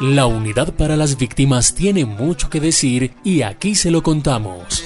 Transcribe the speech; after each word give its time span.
La 0.00 0.26
unidad 0.26 0.74
para 0.74 0.96
las 0.96 1.18
víctimas 1.18 1.74
tiene 1.74 2.04
mucho 2.04 2.48
que 2.48 2.60
decir 2.60 3.14
y 3.24 3.42
aquí 3.42 3.74
se 3.74 3.90
lo 3.90 4.04
contamos. 4.04 4.84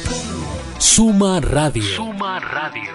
Suma 0.78 1.38
Radio. 1.38 1.84
Suma 1.84 2.40
Radio. 2.40 2.92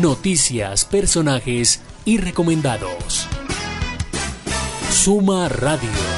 Noticias, 0.00 0.84
personajes 0.84 1.82
y 2.04 2.18
recomendados. 2.18 3.28
Suma 4.90 5.48
Radio. 5.48 6.15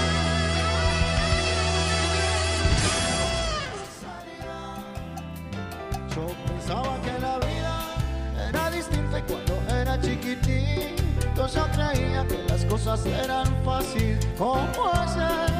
¿Cómo 14.39 14.86
hacer 14.93 15.50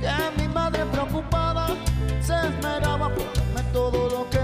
que 0.00 0.42
mi 0.42 0.48
madre 0.48 0.84
preocupada 0.86 1.68
se 2.20 2.34
esmeraba 2.34 3.08
por 3.08 3.32
darme 3.32 3.62
todo 3.72 4.08
lo 4.10 4.28
que 4.30 4.40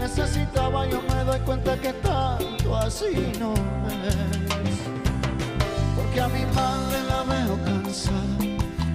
necesitaba? 0.00 0.84
Yo 0.88 1.00
me 1.02 1.22
doy 1.22 1.38
cuenta 1.46 1.76
que 1.76 1.92
tanto 1.92 2.76
así 2.76 3.32
no 3.38 3.54
es. 3.54 4.16
Porque 5.94 6.20
a 6.20 6.26
mi 6.26 6.44
madre 6.46 7.02
la 7.08 7.22
veo 7.22 7.56
cansada 7.64 8.18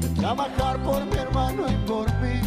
de 0.02 0.10
trabajar 0.20 0.78
por 0.84 1.06
mi 1.06 1.18
hermano 1.18 1.64
y 1.70 1.76
por 1.88 2.14
mí. 2.16 2.42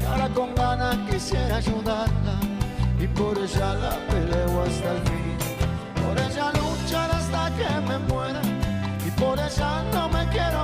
Y 0.00 0.04
ahora 0.04 0.28
con 0.28 0.54
ganas 0.54 0.96
quisiera 1.10 1.56
ayudarla 1.56 2.38
y 3.00 3.08
por 3.08 3.36
ella 3.36 3.74
la 3.74 3.96
peleo 4.06 4.62
hasta 4.62 4.92
el 4.92 5.02
fin. 5.02 5.36
Por 6.06 6.16
ella 6.16 6.52
luchar 6.52 7.10
hasta 7.10 7.50
que 7.56 7.80
me 7.88 7.98
muera 7.98 8.23
ella 9.56 9.84
no 9.92 10.08
me 10.08 10.26
quiero 10.28 10.63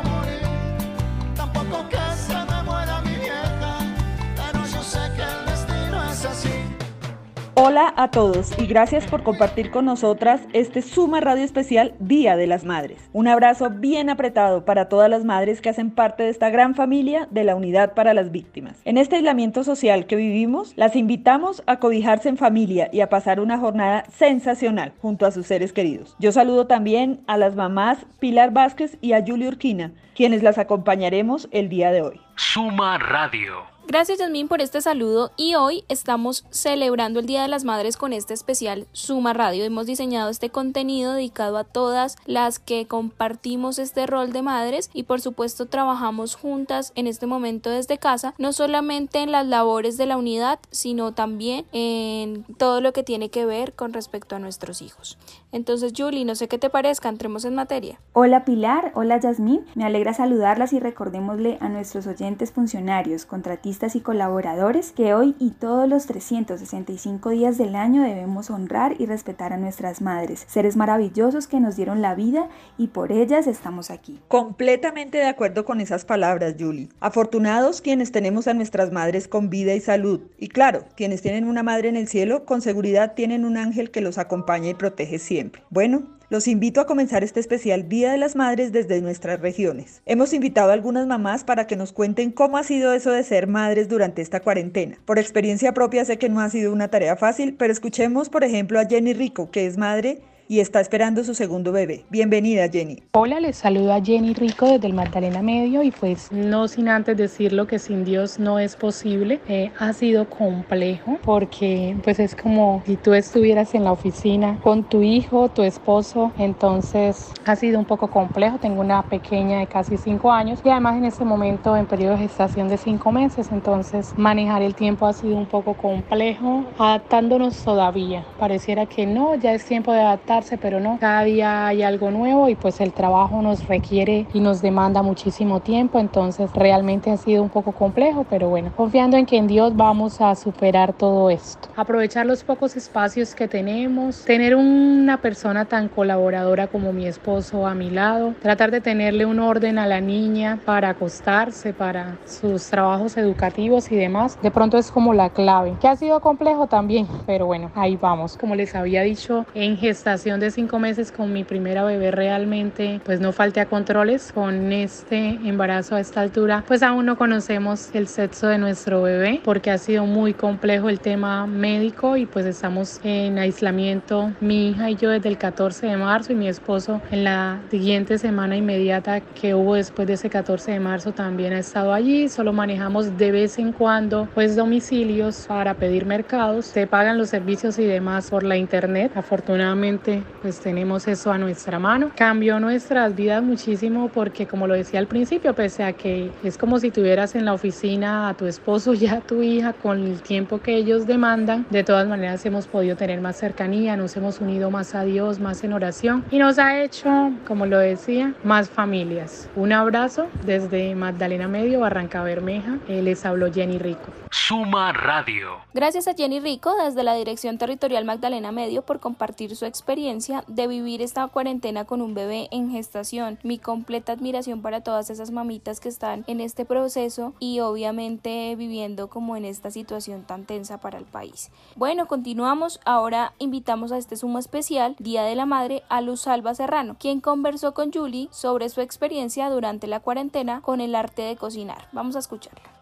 Hola 7.62 7.92
a 7.98 8.10
todos 8.10 8.58
y 8.58 8.66
gracias 8.66 9.06
por 9.06 9.22
compartir 9.22 9.70
con 9.70 9.84
nosotras 9.84 10.40
este 10.54 10.80
Suma 10.80 11.20
Radio 11.20 11.44
Especial 11.44 11.94
Día 12.00 12.34
de 12.34 12.46
las 12.46 12.64
Madres. 12.64 13.10
Un 13.12 13.28
abrazo 13.28 13.68
bien 13.68 14.08
apretado 14.08 14.64
para 14.64 14.88
todas 14.88 15.10
las 15.10 15.26
madres 15.26 15.60
que 15.60 15.68
hacen 15.68 15.90
parte 15.90 16.22
de 16.22 16.30
esta 16.30 16.48
gran 16.48 16.74
familia 16.74 17.28
de 17.30 17.44
la 17.44 17.54
Unidad 17.54 17.92
para 17.92 18.14
las 18.14 18.30
Víctimas. 18.30 18.80
En 18.86 18.96
este 18.96 19.16
aislamiento 19.16 19.62
social 19.62 20.06
que 20.06 20.16
vivimos, 20.16 20.72
las 20.76 20.96
invitamos 20.96 21.62
a 21.66 21.80
cobijarse 21.80 22.30
en 22.30 22.38
familia 22.38 22.88
y 22.94 23.02
a 23.02 23.10
pasar 23.10 23.40
una 23.40 23.58
jornada 23.58 24.04
sensacional 24.08 24.94
junto 25.02 25.26
a 25.26 25.30
sus 25.30 25.44
seres 25.44 25.74
queridos. 25.74 26.16
Yo 26.18 26.32
saludo 26.32 26.66
también 26.66 27.20
a 27.26 27.36
las 27.36 27.56
mamás 27.56 28.06
Pilar 28.20 28.54
Vázquez 28.54 28.96
y 29.02 29.12
a 29.12 29.22
Julia 29.22 29.48
Urquina, 29.48 29.92
quienes 30.14 30.42
las 30.42 30.56
acompañaremos 30.56 31.46
el 31.52 31.68
día 31.68 31.92
de 31.92 32.00
hoy. 32.00 32.20
Suma 32.36 32.96
Radio. 32.96 33.79
Gracias 33.90 34.20
Yasmín 34.20 34.46
por 34.46 34.60
este 34.60 34.80
saludo 34.80 35.32
y 35.36 35.56
hoy 35.56 35.82
estamos 35.88 36.44
celebrando 36.50 37.18
el 37.18 37.26
Día 37.26 37.42
de 37.42 37.48
las 37.48 37.64
Madres 37.64 37.96
con 37.96 38.12
este 38.12 38.34
especial 38.34 38.86
Suma 38.92 39.32
Radio. 39.32 39.64
Hemos 39.64 39.86
diseñado 39.86 40.30
este 40.30 40.48
contenido 40.48 41.14
dedicado 41.14 41.58
a 41.58 41.64
todas 41.64 42.14
las 42.24 42.60
que 42.60 42.86
compartimos 42.86 43.80
este 43.80 44.06
rol 44.06 44.32
de 44.32 44.42
madres 44.42 44.90
y 44.94 45.02
por 45.02 45.20
supuesto 45.20 45.66
trabajamos 45.66 46.36
juntas 46.36 46.92
en 46.94 47.08
este 47.08 47.26
momento 47.26 47.68
desde 47.68 47.98
casa, 47.98 48.32
no 48.38 48.52
solamente 48.52 49.22
en 49.22 49.32
las 49.32 49.48
labores 49.48 49.96
de 49.96 50.06
la 50.06 50.16
unidad, 50.16 50.60
sino 50.70 51.10
también 51.10 51.66
en 51.72 52.44
todo 52.58 52.80
lo 52.80 52.92
que 52.92 53.02
tiene 53.02 53.28
que 53.28 53.44
ver 53.44 53.72
con 53.72 53.92
respecto 53.92 54.36
a 54.36 54.38
nuestros 54.38 54.82
hijos. 54.82 55.18
Entonces 55.52 55.92
Julie, 55.96 56.24
no 56.24 56.36
sé 56.36 56.46
qué 56.46 56.58
te 56.58 56.70
parezca, 56.70 57.08
entremos 57.08 57.44
en 57.44 57.56
materia. 57.56 58.00
Hola 58.12 58.44
Pilar, 58.44 58.92
hola 58.94 59.18
Yasmín, 59.18 59.64
me 59.74 59.84
alegra 59.84 60.14
saludarlas 60.14 60.72
y 60.72 60.78
recordémosle 60.78 61.58
a 61.60 61.68
nuestros 61.68 62.06
oyentes 62.06 62.52
funcionarios, 62.52 63.26
contratistas 63.26 63.96
y 63.96 64.00
colaboradores 64.00 64.92
que 64.92 65.12
hoy 65.12 65.34
y 65.40 65.50
todos 65.50 65.88
los 65.88 66.06
365 66.06 67.30
días 67.30 67.58
del 67.58 67.74
año 67.74 68.02
debemos 68.02 68.48
honrar 68.50 68.94
y 69.00 69.06
respetar 69.06 69.52
a 69.52 69.56
nuestras 69.56 70.00
madres, 70.00 70.44
seres 70.48 70.76
maravillosos 70.76 71.48
que 71.48 71.58
nos 71.58 71.74
dieron 71.74 72.00
la 72.00 72.14
vida 72.14 72.48
y 72.78 72.88
por 72.88 73.10
ellas 73.10 73.48
estamos 73.48 73.90
aquí. 73.90 74.20
Completamente 74.28 75.18
de 75.18 75.26
acuerdo 75.26 75.64
con 75.64 75.80
esas 75.80 76.04
palabras, 76.04 76.54
Julie. 76.60 76.90
Afortunados 77.00 77.80
quienes 77.80 78.12
tenemos 78.12 78.46
a 78.46 78.54
nuestras 78.54 78.92
madres 78.92 79.26
con 79.26 79.50
vida 79.50 79.74
y 79.74 79.80
salud. 79.80 80.20
Y 80.38 80.48
claro, 80.48 80.84
quienes 80.96 81.22
tienen 81.22 81.48
una 81.48 81.64
madre 81.64 81.88
en 81.88 81.96
el 81.96 82.06
cielo, 82.06 82.44
con 82.44 82.62
seguridad 82.62 83.14
tienen 83.14 83.44
un 83.44 83.56
ángel 83.56 83.90
que 83.90 84.00
los 84.00 84.16
acompaña 84.18 84.68
y 84.68 84.74
protege 84.74 85.18
siempre. 85.18 85.39
Bueno, 85.70 86.02
los 86.30 86.46
invito 86.46 86.80
a 86.80 86.86
comenzar 86.86 87.24
este 87.24 87.40
especial 87.40 87.88
Día 87.88 88.12
de 88.12 88.18
las 88.18 88.36
Madres 88.36 88.70
desde 88.70 89.00
nuestras 89.00 89.40
regiones. 89.40 90.00
Hemos 90.06 90.32
invitado 90.32 90.70
a 90.70 90.74
algunas 90.74 91.06
mamás 91.06 91.42
para 91.42 91.66
que 91.66 91.76
nos 91.76 91.92
cuenten 91.92 92.30
cómo 92.30 92.56
ha 92.56 92.62
sido 92.62 92.92
eso 92.92 93.10
de 93.10 93.24
ser 93.24 93.48
madres 93.48 93.88
durante 93.88 94.22
esta 94.22 94.40
cuarentena. 94.40 94.98
Por 95.04 95.18
experiencia 95.18 95.74
propia 95.74 96.04
sé 96.04 96.18
que 96.18 96.28
no 96.28 96.40
ha 96.40 96.48
sido 96.48 96.72
una 96.72 96.88
tarea 96.88 97.16
fácil, 97.16 97.56
pero 97.58 97.72
escuchemos 97.72 98.28
por 98.28 98.44
ejemplo 98.44 98.78
a 98.78 98.84
Jenny 98.84 99.12
Rico, 99.12 99.50
que 99.50 99.66
es 99.66 99.76
madre 99.76 100.22
y 100.50 100.58
está 100.58 100.80
esperando 100.80 101.22
su 101.22 101.32
segundo 101.32 101.70
bebé. 101.70 102.04
Bienvenida, 102.10 102.68
Jenny. 102.68 103.04
Hola, 103.12 103.38
les 103.38 103.54
saludo 103.54 103.92
a 103.92 104.02
Jenny 104.02 104.34
Rico 104.34 104.66
desde 104.66 104.88
el 104.88 104.94
Magdalena 104.94 105.42
Medio 105.42 105.84
y 105.84 105.92
pues 105.92 106.32
no 106.32 106.66
sin 106.66 106.88
antes 106.88 107.16
decirlo 107.16 107.68
que 107.68 107.78
sin 107.78 108.04
Dios 108.04 108.40
no 108.40 108.58
es 108.58 108.74
posible. 108.74 109.38
Eh, 109.46 109.70
ha 109.78 109.92
sido 109.92 110.28
complejo 110.28 111.18
porque 111.22 111.96
pues 112.02 112.18
es 112.18 112.34
como 112.34 112.82
si 112.84 112.96
tú 112.96 113.14
estuvieras 113.14 113.76
en 113.76 113.84
la 113.84 113.92
oficina 113.92 114.58
con 114.60 114.82
tu 114.82 115.02
hijo, 115.02 115.50
tu 115.50 115.62
esposo, 115.62 116.32
entonces 116.36 117.28
ha 117.44 117.54
sido 117.54 117.78
un 117.78 117.84
poco 117.84 118.10
complejo. 118.10 118.58
Tengo 118.58 118.80
una 118.80 119.08
pequeña 119.08 119.60
de 119.60 119.68
casi 119.68 119.98
cinco 119.98 120.32
años 120.32 120.58
y 120.64 120.70
además 120.70 120.96
en 120.96 121.04
este 121.04 121.24
momento 121.24 121.76
en 121.76 121.86
periodo 121.86 122.14
de 122.14 122.22
gestación 122.22 122.66
de 122.66 122.76
cinco 122.76 123.12
meses, 123.12 123.52
entonces 123.52 124.14
manejar 124.16 124.62
el 124.62 124.74
tiempo 124.74 125.06
ha 125.06 125.12
sido 125.12 125.36
un 125.36 125.46
poco 125.46 125.74
complejo, 125.74 126.64
adaptándonos 126.76 127.62
todavía. 127.62 128.26
Pareciera 128.36 128.86
que 128.86 129.06
no, 129.06 129.36
ya 129.36 129.52
es 129.52 129.64
tiempo 129.64 129.92
de 129.92 130.00
adaptar 130.00 130.39
pero 130.60 130.80
no, 130.80 130.98
cada 130.98 131.24
día 131.24 131.66
hay 131.66 131.82
algo 131.82 132.10
nuevo 132.10 132.48
y 132.48 132.54
pues 132.54 132.80
el 132.80 132.92
trabajo 132.92 133.42
nos 133.42 133.66
requiere 133.66 134.26
y 134.32 134.40
nos 134.40 134.62
demanda 134.62 135.02
muchísimo 135.02 135.60
tiempo, 135.60 135.98
entonces 135.98 136.50
realmente 136.54 137.10
ha 137.10 137.16
sido 137.16 137.42
un 137.42 137.50
poco 137.50 137.72
complejo, 137.72 138.24
pero 138.24 138.48
bueno, 138.48 138.72
confiando 138.74 139.16
en 139.16 139.26
que 139.26 139.36
en 139.36 139.46
Dios 139.46 139.76
vamos 139.76 140.20
a 140.20 140.34
superar 140.34 140.92
todo 140.92 141.30
esto. 141.30 141.68
Aprovechar 141.76 142.26
los 142.26 142.42
pocos 142.44 142.76
espacios 142.76 143.34
que 143.34 143.48
tenemos, 143.48 144.24
tener 144.24 144.54
una 144.54 145.20
persona 145.20 145.66
tan 145.66 145.88
colaboradora 145.88 146.68
como 146.68 146.92
mi 146.92 147.06
esposo 147.06 147.66
a 147.66 147.74
mi 147.74 147.90
lado, 147.90 148.34
tratar 148.40 148.70
de 148.70 148.80
tenerle 148.80 149.26
un 149.26 149.40
orden 149.40 149.78
a 149.78 149.86
la 149.86 150.00
niña 150.00 150.60
para 150.64 150.90
acostarse, 150.90 151.74
para 151.74 152.18
sus 152.24 152.68
trabajos 152.68 153.16
educativos 153.16 153.90
y 153.90 153.96
demás, 153.96 154.38
de 154.40 154.50
pronto 154.50 154.78
es 154.78 154.90
como 154.90 155.12
la 155.14 155.30
clave, 155.30 155.76
que 155.80 155.88
ha 155.88 155.96
sido 155.96 156.20
complejo 156.20 156.66
también, 156.66 157.06
pero 157.26 157.46
bueno, 157.46 157.70
ahí 157.74 157.96
vamos. 157.96 158.36
Como 158.36 158.54
les 158.54 158.74
había 158.74 159.02
dicho, 159.02 159.46
en 159.54 159.76
gestación 159.76 160.29
de 160.38 160.50
cinco 160.50 160.78
meses 160.78 161.10
con 161.10 161.32
mi 161.32 161.42
primera 161.44 161.82
bebé 161.82 162.10
realmente 162.10 163.00
pues 163.04 163.20
no 163.20 163.32
falte 163.32 163.60
a 163.60 163.66
controles. 163.66 164.32
Con 164.32 164.72
este 164.72 165.38
embarazo 165.44 165.96
a 165.96 166.00
esta 166.00 166.20
altura 166.20 166.64
pues 166.68 166.82
aún 166.82 167.06
no 167.06 167.16
conocemos 167.16 167.90
el 167.94 168.06
sexo 168.06 168.46
de 168.48 168.58
nuestro 168.58 169.02
bebé 169.02 169.40
porque 169.44 169.70
ha 169.70 169.78
sido 169.78 170.06
muy 170.06 170.34
complejo 170.34 170.88
el 170.88 171.00
tema 171.00 171.46
médico 171.46 172.16
y 172.16 172.26
pues 172.26 172.46
estamos 172.46 173.00
en 173.02 173.38
aislamiento 173.38 174.32
mi 174.40 174.68
hija 174.68 174.90
y 174.90 174.96
yo 174.96 175.10
desde 175.10 175.28
el 175.28 175.38
14 175.38 175.86
de 175.86 175.96
marzo 175.96 176.32
y 176.32 176.36
mi 176.36 176.48
esposo 176.48 177.00
en 177.10 177.24
la 177.24 177.60
siguiente 177.70 178.18
semana 178.18 178.56
inmediata 178.56 179.20
que 179.20 179.54
hubo 179.54 179.74
después 179.74 180.06
de 180.06 180.14
ese 180.14 180.30
14 180.30 180.72
de 180.72 180.80
marzo 180.80 181.12
también 181.12 181.52
ha 181.52 181.58
estado 181.58 181.92
allí. 181.92 182.28
Solo 182.28 182.52
manejamos 182.52 183.16
de 183.16 183.32
vez 183.32 183.58
en 183.58 183.72
cuando 183.72 184.28
pues 184.34 184.56
domicilios 184.56 185.46
para 185.48 185.74
pedir 185.74 186.06
mercados. 186.06 186.66
Se 186.66 186.86
pagan 186.86 187.18
los 187.18 187.30
servicios 187.30 187.78
y 187.78 187.84
demás 187.84 188.30
por 188.30 188.42
la 188.42 188.56
internet. 188.56 189.12
Afortunadamente 189.14 190.19
pues 190.42 190.60
tenemos 190.60 191.06
eso 191.08 191.32
a 191.32 191.38
nuestra 191.38 191.78
mano. 191.78 192.10
Cambió 192.16 192.60
nuestras 192.60 193.14
vidas 193.14 193.42
muchísimo 193.42 194.08
porque 194.08 194.46
como 194.46 194.66
lo 194.66 194.74
decía 194.74 195.00
al 195.00 195.06
principio, 195.06 195.54
pese 195.54 195.84
a 195.84 195.92
que 195.92 196.30
es 196.42 196.58
como 196.58 196.78
si 196.78 196.90
tuvieras 196.90 197.34
en 197.34 197.44
la 197.44 197.52
oficina 197.52 198.28
a 198.28 198.34
tu 198.34 198.46
esposo 198.46 198.94
y 198.94 199.06
a 199.06 199.20
tu 199.20 199.42
hija 199.42 199.72
con 199.72 200.04
el 200.04 200.22
tiempo 200.22 200.60
que 200.60 200.74
ellos 200.74 201.06
demandan, 201.06 201.66
de 201.70 201.84
todas 201.84 202.08
maneras 202.08 202.44
hemos 202.46 202.66
podido 202.66 202.96
tener 202.96 203.20
más 203.20 203.36
cercanía, 203.36 203.96
nos 203.96 204.16
hemos 204.16 204.40
unido 204.40 204.70
más 204.70 204.94
a 204.94 205.04
Dios, 205.04 205.38
más 205.38 205.62
en 205.64 205.72
oración 205.72 206.24
y 206.30 206.38
nos 206.38 206.58
ha 206.58 206.82
hecho, 206.82 207.30
como 207.46 207.66
lo 207.66 207.78
decía, 207.78 208.34
más 208.44 208.68
familias. 208.68 209.48
Un 209.56 209.72
abrazo 209.72 210.26
desde 210.44 210.94
Magdalena 210.94 211.48
Medio, 211.48 211.80
Barranca 211.80 212.22
Bermeja. 212.22 212.78
Eh, 212.88 213.02
les 213.02 213.24
habló 213.24 213.52
Jenny 213.52 213.78
Rico. 213.78 214.12
Suma 214.30 214.92
Radio. 214.92 215.58
Gracias 215.74 216.06
a 216.08 216.14
Jenny 216.14 216.40
Rico 216.40 216.72
desde 216.84 217.02
la 217.02 217.14
Dirección 217.14 217.58
Territorial 217.58 218.04
Magdalena 218.04 218.52
Medio 218.52 218.82
por 218.82 219.00
compartir 219.00 219.56
su 219.56 219.66
experiencia 219.66 219.99
de 220.00 220.66
vivir 220.66 221.02
esta 221.02 221.26
cuarentena 221.28 221.84
con 221.84 222.00
un 222.00 222.14
bebé 222.14 222.48
en 222.52 222.70
gestación. 222.70 223.38
Mi 223.42 223.58
completa 223.58 224.12
admiración 224.12 224.62
para 224.62 224.82
todas 224.82 225.10
esas 225.10 225.30
mamitas 225.30 225.78
que 225.78 225.90
están 225.90 226.24
en 226.26 226.40
este 226.40 226.64
proceso 226.64 227.34
y 227.38 227.60
obviamente 227.60 228.56
viviendo 228.56 229.10
como 229.10 229.36
en 229.36 229.44
esta 229.44 229.70
situación 229.70 230.22
tan 230.22 230.46
tensa 230.46 230.78
para 230.78 230.96
el 230.96 231.04
país. 231.04 231.50
Bueno, 231.76 232.08
continuamos. 232.08 232.80
Ahora 232.86 233.34
invitamos 233.38 233.92
a 233.92 233.98
este 233.98 234.16
sumo 234.16 234.38
especial, 234.38 234.96
Día 234.98 235.22
de 235.22 235.34
la 235.34 235.44
Madre, 235.44 235.82
a 235.90 236.00
Luz 236.00 236.26
Alba 236.26 236.54
Serrano, 236.54 236.96
quien 236.98 237.20
conversó 237.20 237.74
con 237.74 237.92
Julie 237.92 238.28
sobre 238.30 238.70
su 238.70 238.80
experiencia 238.80 239.50
durante 239.50 239.86
la 239.86 240.00
cuarentena 240.00 240.62
con 240.62 240.80
el 240.80 240.94
arte 240.94 241.22
de 241.22 241.36
cocinar. 241.36 241.88
Vamos 241.92 242.16
a 242.16 242.20
escucharla. 242.20 242.79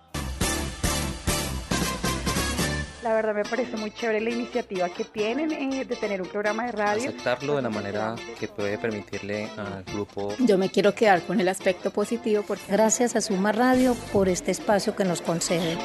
La 3.08 3.14
verdad 3.14 3.34
me 3.34 3.43
parece 3.43 3.75
muy 3.78 3.90
chévere 3.90 4.20
la 4.20 4.28
iniciativa 4.28 4.87
que 4.90 5.02
tienen 5.02 5.50
eh, 5.50 5.87
de 5.87 5.96
tener 5.96 6.20
un 6.20 6.28
programa 6.28 6.66
de 6.66 6.72
radio. 6.72 7.08
Aceptarlo 7.08 7.56
de 7.56 7.62
la 7.62 7.70
manera 7.70 8.14
que 8.38 8.49
puede 8.49 8.76
permitirle 8.76 9.49
al 9.56 9.82
grupo. 9.84 10.34
Yo 10.40 10.58
me 10.58 10.69
quiero 10.69 10.94
quedar 10.94 11.22
con 11.22 11.40
el 11.40 11.49
aspecto 11.49 11.90
positivo 11.90 12.44
porque 12.46 12.70
gracias 12.70 13.16
a 13.16 13.22
Suma 13.22 13.52
Radio 13.52 13.94
por 14.12 14.28
este 14.28 14.50
espacio 14.50 14.94
que 14.94 15.05
nos 15.05 15.22
concede. 15.22 15.78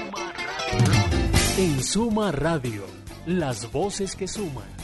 En 1.57 1.81
Suma 1.81 2.33
Radio, 2.33 2.83
las 3.25 3.71
voces 3.71 4.17
que 4.17 4.27
suman. 4.27 4.82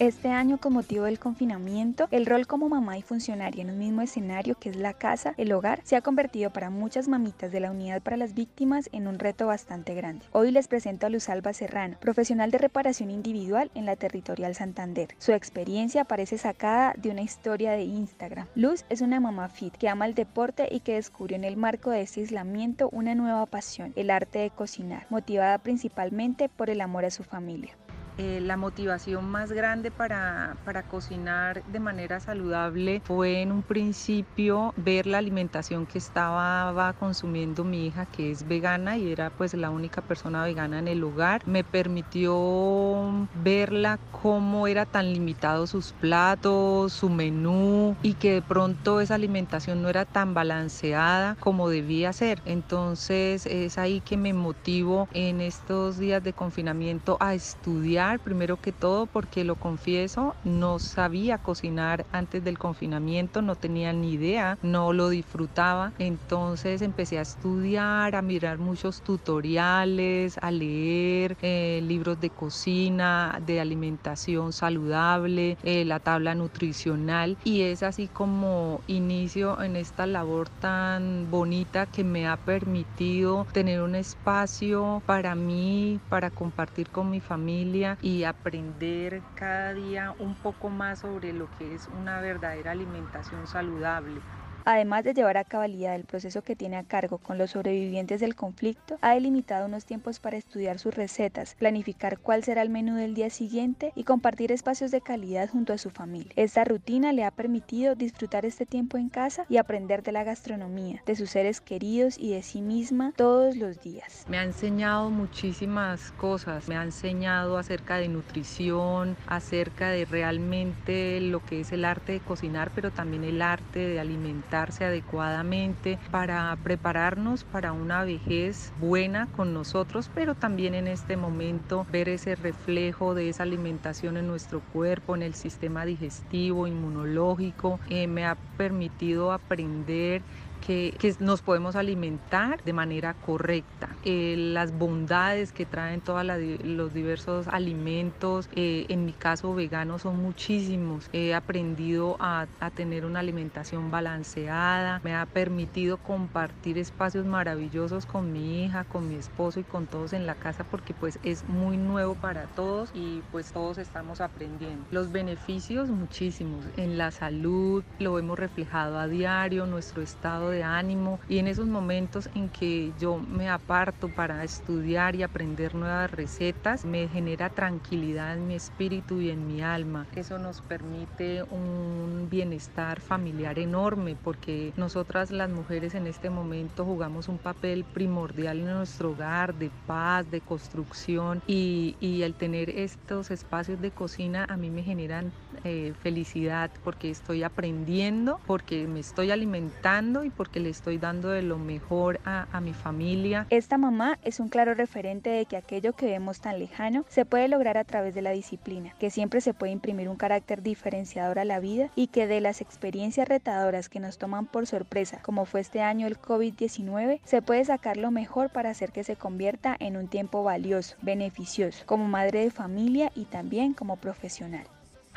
Este 0.00 0.28
año, 0.28 0.56
con 0.56 0.72
motivo 0.72 1.04
del 1.04 1.18
confinamiento, 1.18 2.08
el 2.10 2.24
rol 2.24 2.46
como 2.46 2.70
mamá 2.70 2.96
y 2.96 3.02
funcionaria 3.02 3.60
en 3.60 3.68
un 3.68 3.76
mismo 3.76 4.00
escenario 4.00 4.54
que 4.54 4.70
es 4.70 4.76
la 4.76 4.94
casa, 4.94 5.34
el 5.36 5.52
hogar, 5.52 5.82
se 5.84 5.94
ha 5.94 6.00
convertido 6.00 6.50
para 6.54 6.70
muchas 6.70 7.06
mamitas 7.06 7.52
de 7.52 7.60
la 7.60 7.70
Unidad 7.70 8.00
para 8.00 8.16
las 8.16 8.32
Víctimas 8.32 8.88
en 8.92 9.06
un 9.06 9.18
reto 9.18 9.46
bastante 9.46 9.94
grande. 9.94 10.24
Hoy 10.32 10.52
les 10.52 10.68
presento 10.68 11.04
a 11.04 11.10
Luz 11.10 11.28
Alba 11.28 11.52
Serrano, 11.52 11.98
profesional 12.00 12.50
de 12.50 12.56
reparación 12.56 13.10
individual 13.10 13.70
en 13.74 13.84
la 13.84 13.94
Territorial 13.94 14.54
Santander. 14.54 15.08
Su 15.18 15.32
experiencia 15.32 16.06
parece 16.06 16.38
sacada 16.38 16.94
de 16.96 17.10
una 17.10 17.20
historia 17.20 17.72
de 17.72 17.82
Instagram. 17.82 18.46
Luz 18.54 18.86
es 18.88 19.02
una 19.02 19.20
mamá 19.20 19.50
fit 19.50 19.76
que 19.76 19.90
ama 19.90 20.06
el 20.06 20.14
deporte 20.14 20.66
y 20.70 20.80
que 20.80 20.94
descubrió 20.94 21.36
en 21.36 21.44
el 21.44 21.58
marco 21.58 21.90
de 21.90 22.00
este 22.00 22.20
aislamiento 22.20 22.88
una 22.90 23.14
nueva 23.14 23.44
pasión, 23.44 23.92
el 23.96 24.08
arte 24.08 24.38
de 24.38 24.48
cocinar, 24.48 25.06
motivada 25.10 25.58
principalmente 25.58 26.48
por 26.48 26.70
el 26.70 26.80
amor 26.80 27.04
a 27.04 27.10
su 27.10 27.22
familia. 27.22 27.76
Eh, 28.22 28.38
la 28.42 28.58
motivación 28.58 29.24
más 29.24 29.50
grande 29.50 29.90
para, 29.90 30.58
para, 30.66 30.82
cocinar 30.82 31.64
de 31.64 31.80
manera 31.80 32.20
saludable 32.20 33.00
fue 33.02 33.40
en 33.40 33.50
un 33.50 33.62
principio 33.62 34.74
ver 34.76 35.06
la 35.06 35.16
alimentación 35.16 35.86
que 35.86 35.96
estaba 35.96 36.92
consumiendo 36.98 37.64
mi 37.64 37.86
hija 37.86 38.04
que 38.04 38.30
es 38.30 38.46
vegana 38.46 38.98
y 38.98 39.10
era 39.10 39.30
pues 39.30 39.54
la 39.54 39.70
única 39.70 40.02
persona 40.02 40.44
vegana 40.44 40.80
en 40.80 40.88
el 40.88 41.02
hogar. 41.02 41.40
Me 41.46 41.64
permitió 41.64 43.26
verla 43.42 43.98
cómo 44.10 44.66
era 44.66 44.84
tan 44.84 45.14
limitado 45.14 45.66
sus 45.66 45.92
platos, 45.92 46.92
su 46.92 47.08
menú 47.08 47.96
y 48.02 48.12
que 48.12 48.34
de 48.34 48.42
pronto 48.42 49.00
esa 49.00 49.14
alimentación 49.14 49.80
no 49.80 49.88
era 49.88 50.04
tan 50.04 50.34
balanceada 50.34 51.36
como 51.40 51.70
debía 51.70 52.12
ser. 52.12 52.42
Entonces 52.44 53.46
es 53.46 53.78
ahí 53.78 54.02
que 54.02 54.18
me 54.18 54.34
motivo 54.34 55.08
en 55.14 55.40
estos 55.40 55.96
días 55.96 56.22
de 56.22 56.34
confinamiento 56.34 57.16
a 57.18 57.32
estudiar 57.32 58.09
primero 58.18 58.56
que 58.56 58.72
todo 58.72 59.06
porque 59.06 59.44
lo 59.44 59.56
confieso, 59.56 60.36
no 60.42 60.78
sabía 60.78 61.38
cocinar 61.38 62.06
antes 62.10 62.42
del 62.42 62.58
confinamiento, 62.58 63.42
no 63.42 63.56
tenía 63.56 63.92
ni 63.92 64.12
idea, 64.12 64.56
no 64.62 64.92
lo 64.92 65.08
disfrutaba. 65.08 65.92
Entonces 65.98 66.82
empecé 66.82 67.18
a 67.18 67.22
estudiar, 67.22 68.14
a 68.16 68.22
mirar 68.22 68.58
muchos 68.58 69.02
tutoriales, 69.02 70.36
a 70.40 70.50
leer 70.50 71.36
eh, 71.40 71.80
libros 71.82 72.18
de 72.20 72.30
cocina, 72.30 73.38
de 73.40 73.60
alimentación 73.60 74.52
saludable, 74.52 75.56
eh, 75.62 75.84
la 75.84 76.00
tabla 76.00 76.34
nutricional 76.34 77.38
y 77.44 77.62
es 77.62 77.82
así 77.82 78.08
como 78.08 78.82
inicio 78.86 79.60
en 79.62 79.76
esta 79.76 80.06
labor 80.06 80.48
tan 80.48 81.30
bonita 81.30 81.86
que 81.86 82.04
me 82.04 82.26
ha 82.26 82.36
permitido 82.36 83.46
tener 83.52 83.82
un 83.82 83.94
espacio 83.94 85.02
para 85.06 85.34
mí, 85.34 86.00
para 86.08 86.30
compartir 86.30 86.90
con 86.90 87.10
mi 87.10 87.20
familia 87.20 87.89
y 88.00 88.24
aprender 88.24 89.24
cada 89.34 89.72
día 89.74 90.14
un 90.18 90.36
poco 90.36 90.70
más 90.70 91.00
sobre 91.00 91.32
lo 91.32 91.48
que 91.48 91.74
es 91.74 91.88
una 91.88 92.20
verdadera 92.20 92.72
alimentación 92.72 93.46
saludable. 93.46 94.24
Además 94.72 95.02
de 95.02 95.14
llevar 95.14 95.36
a 95.36 95.42
cabalidad 95.42 95.96
el 95.96 96.04
proceso 96.04 96.42
que 96.42 96.54
tiene 96.54 96.76
a 96.76 96.84
cargo 96.84 97.18
con 97.18 97.38
los 97.38 97.50
sobrevivientes 97.50 98.20
del 98.20 98.36
conflicto, 98.36 98.98
ha 99.00 99.14
delimitado 99.14 99.66
unos 99.66 99.84
tiempos 99.84 100.20
para 100.20 100.36
estudiar 100.36 100.78
sus 100.78 100.94
recetas, 100.94 101.56
planificar 101.56 102.20
cuál 102.20 102.44
será 102.44 102.62
el 102.62 102.70
menú 102.70 102.94
del 102.94 103.14
día 103.14 103.30
siguiente 103.30 103.90
y 103.96 104.04
compartir 104.04 104.52
espacios 104.52 104.92
de 104.92 105.00
calidad 105.00 105.48
junto 105.48 105.72
a 105.72 105.78
su 105.78 105.90
familia. 105.90 106.32
Esta 106.36 106.62
rutina 106.62 107.12
le 107.12 107.24
ha 107.24 107.32
permitido 107.32 107.96
disfrutar 107.96 108.44
este 108.44 108.64
tiempo 108.64 108.96
en 108.96 109.08
casa 109.08 109.44
y 109.48 109.56
aprender 109.56 110.04
de 110.04 110.12
la 110.12 110.22
gastronomía, 110.22 111.02
de 111.04 111.16
sus 111.16 111.30
seres 111.30 111.60
queridos 111.60 112.16
y 112.16 112.32
de 112.32 112.44
sí 112.44 112.62
misma 112.62 113.12
todos 113.16 113.56
los 113.56 113.82
días. 113.82 114.24
Me 114.28 114.38
ha 114.38 114.44
enseñado 114.44 115.10
muchísimas 115.10 116.12
cosas, 116.12 116.68
me 116.68 116.76
ha 116.76 116.84
enseñado 116.84 117.58
acerca 117.58 117.96
de 117.96 118.06
nutrición, 118.06 119.16
acerca 119.26 119.88
de 119.88 120.04
realmente 120.04 121.20
lo 121.20 121.44
que 121.44 121.58
es 121.62 121.72
el 121.72 121.84
arte 121.84 122.12
de 122.12 122.20
cocinar, 122.20 122.70
pero 122.72 122.92
también 122.92 123.24
el 123.24 123.42
arte 123.42 123.80
de 123.80 123.98
alimentar 123.98 124.59
adecuadamente 124.60 125.98
para 126.10 126.54
prepararnos 126.62 127.44
para 127.44 127.72
una 127.72 128.04
vejez 128.04 128.72
buena 128.78 129.26
con 129.34 129.54
nosotros, 129.54 130.10
pero 130.14 130.34
también 130.34 130.74
en 130.74 130.86
este 130.86 131.16
momento 131.16 131.86
ver 131.90 132.10
ese 132.10 132.34
reflejo 132.34 133.14
de 133.14 133.30
esa 133.30 133.44
alimentación 133.44 134.18
en 134.18 134.26
nuestro 134.26 134.60
cuerpo, 134.60 135.14
en 135.14 135.22
el 135.22 135.34
sistema 135.34 135.86
digestivo, 135.86 136.66
inmunológico, 136.66 137.80
eh, 137.88 138.06
me 138.06 138.26
ha 138.26 138.36
permitido 138.58 139.32
aprender 139.32 140.22
que, 140.66 140.94
nos 141.18 141.42
podemos 141.42 141.76
alimentar 141.76 142.62
de 142.62 142.72
manera 142.72 143.14
correcta, 143.14 143.88
eh, 144.04 144.34
las 144.36 144.72
bondades 144.76 145.52
que 145.52 145.66
traen 145.66 146.00
todos 146.00 146.24
los 146.24 146.94
diversos 146.94 147.48
alimentos, 147.48 148.48
eh, 148.54 148.86
en 148.88 149.04
mi 149.04 149.12
caso 149.12 149.54
vegano 149.54 149.98
son 149.98 150.22
muchísimos, 150.22 151.08
he 151.12 151.34
aprendido 151.34 152.16
a, 152.20 152.46
a 152.60 152.70
tener 152.70 153.04
una 153.04 153.20
alimentación 153.20 153.90
balanceada, 153.90 155.00
me 155.02 155.14
ha 155.14 155.26
permitido 155.26 155.96
compartir 155.96 156.78
espacios 156.78 157.26
maravillosos 157.26 158.06
con 158.06 158.32
mi 158.32 158.64
hija, 158.64 158.84
con 158.84 159.08
mi 159.08 159.16
esposo 159.16 159.60
y 159.60 159.64
con 159.64 159.86
todos 159.86 160.12
en 160.12 160.26
la 160.26 160.34
casa 160.34 160.64
porque 160.64 160.94
pues 160.94 161.18
es 161.22 161.48
muy 161.48 161.76
nuevo 161.76 162.14
para 162.14 162.44
todos 162.44 162.90
y 162.94 163.22
pues 163.32 163.52
todos 163.52 163.78
estamos 163.78 164.20
aprendiendo. 164.20 164.84
Los 164.90 165.12
beneficios 165.12 165.88
muchísimos. 165.88 166.64
En 166.76 166.98
la 166.98 167.10
salud, 167.10 167.84
lo 167.98 168.18
hemos 168.18 168.38
reflejado 168.38 168.98
a 168.98 169.06
diario, 169.06 169.66
nuestro 169.66 170.02
estado 170.02 170.49
de 170.50 170.62
ánimo 170.62 171.20
y 171.28 171.38
en 171.38 171.48
esos 171.48 171.66
momentos 171.66 172.28
en 172.34 172.48
que 172.48 172.92
yo 172.98 173.18
me 173.18 173.48
aparto 173.48 174.08
para 174.08 174.44
estudiar 174.44 175.16
y 175.16 175.22
aprender 175.22 175.74
nuevas 175.74 176.10
recetas, 176.10 176.84
me 176.84 177.08
genera 177.08 177.48
tranquilidad 177.50 178.36
en 178.36 178.46
mi 178.46 178.54
espíritu 178.54 179.20
y 179.20 179.30
en 179.30 179.46
mi 179.46 179.62
alma. 179.62 180.06
Eso 180.14 180.38
nos 180.38 180.60
permite 180.62 181.42
un 181.44 182.28
bienestar 182.30 183.00
familiar 183.00 183.58
enorme 183.58 184.16
porque 184.22 184.72
nosotras 184.76 185.30
las 185.30 185.50
mujeres 185.50 185.94
en 185.94 186.06
este 186.06 186.30
momento 186.30 186.84
jugamos 186.84 187.28
un 187.28 187.38
papel 187.38 187.84
primordial 187.84 188.60
en 188.60 188.74
nuestro 188.74 189.12
hogar 189.12 189.54
de 189.54 189.70
paz, 189.86 190.30
de 190.30 190.40
construcción 190.40 191.42
y, 191.46 191.96
y 192.00 192.22
el 192.22 192.34
tener 192.34 192.70
estos 192.70 193.30
espacios 193.30 193.80
de 193.80 193.90
cocina 193.90 194.46
a 194.48 194.56
mí 194.56 194.70
me 194.70 194.82
generan 194.82 195.32
eh, 195.64 195.92
felicidad 196.00 196.70
porque 196.82 197.10
estoy 197.10 197.42
aprendiendo, 197.42 198.40
porque 198.46 198.86
me 198.86 199.00
estoy 199.00 199.30
alimentando 199.30 200.24
y 200.24 200.30
porque 200.40 200.58
le 200.58 200.70
estoy 200.70 200.96
dando 200.96 201.28
de 201.28 201.42
lo 201.42 201.58
mejor 201.58 202.18
a, 202.24 202.62
mi 202.62 202.72
familia. 202.72 203.46
Esta 203.50 203.76
mamá 203.76 204.18
es 204.22 204.40
un 204.40 204.48
claro 204.48 204.72
referente 204.72 205.28
de 205.28 205.44
que 205.44 205.58
aquello 205.58 205.92
que 205.92 206.06
vemos 206.06 206.40
tan 206.40 206.58
lejano 206.58 207.04
se 207.10 207.26
puede 207.26 207.46
lograr 207.46 207.76
a 207.76 207.84
través 207.84 208.14
de 208.14 208.22
la 208.22 208.30
disciplina, 208.30 208.94
que 208.98 209.10
siempre 209.10 209.42
se 209.42 209.52
puede 209.52 209.72
imprimir 209.72 210.08
un 210.08 210.16
carácter 210.16 210.62
diferenciador 210.62 211.40
a 211.40 211.44
la 211.44 211.60
vida 211.60 211.90
y 211.94 212.06
que 212.06 212.26
de 212.26 212.40
las 212.40 212.62
experiencias 212.62 213.28
retadoras 213.28 213.90
que 213.90 214.00
nos 214.00 214.16
toman 214.16 214.46
por 214.46 214.66
sorpresa, 214.66 215.20
como 215.20 215.44
fue 215.44 215.60
este 215.60 215.82
año 215.82 216.06
el 216.06 216.18
COVID-19, 216.18 217.20
se 217.22 217.42
puede 217.42 217.62
sacar 217.66 217.98
lo 217.98 218.10
mejor 218.10 218.48
para 218.48 218.70
hacer 218.70 218.92
que 218.92 219.04
se 219.04 219.16
convierta 219.16 219.76
en 219.78 219.98
un 219.98 220.08
tiempo 220.08 220.42
valioso, 220.42 220.96
beneficioso, 221.02 221.84
como 221.84 222.08
madre 222.08 222.40
de 222.44 222.50
familia 222.50 223.12
y 223.14 223.26
también 223.26 223.74
como 223.74 223.96
profesional. 223.96 224.64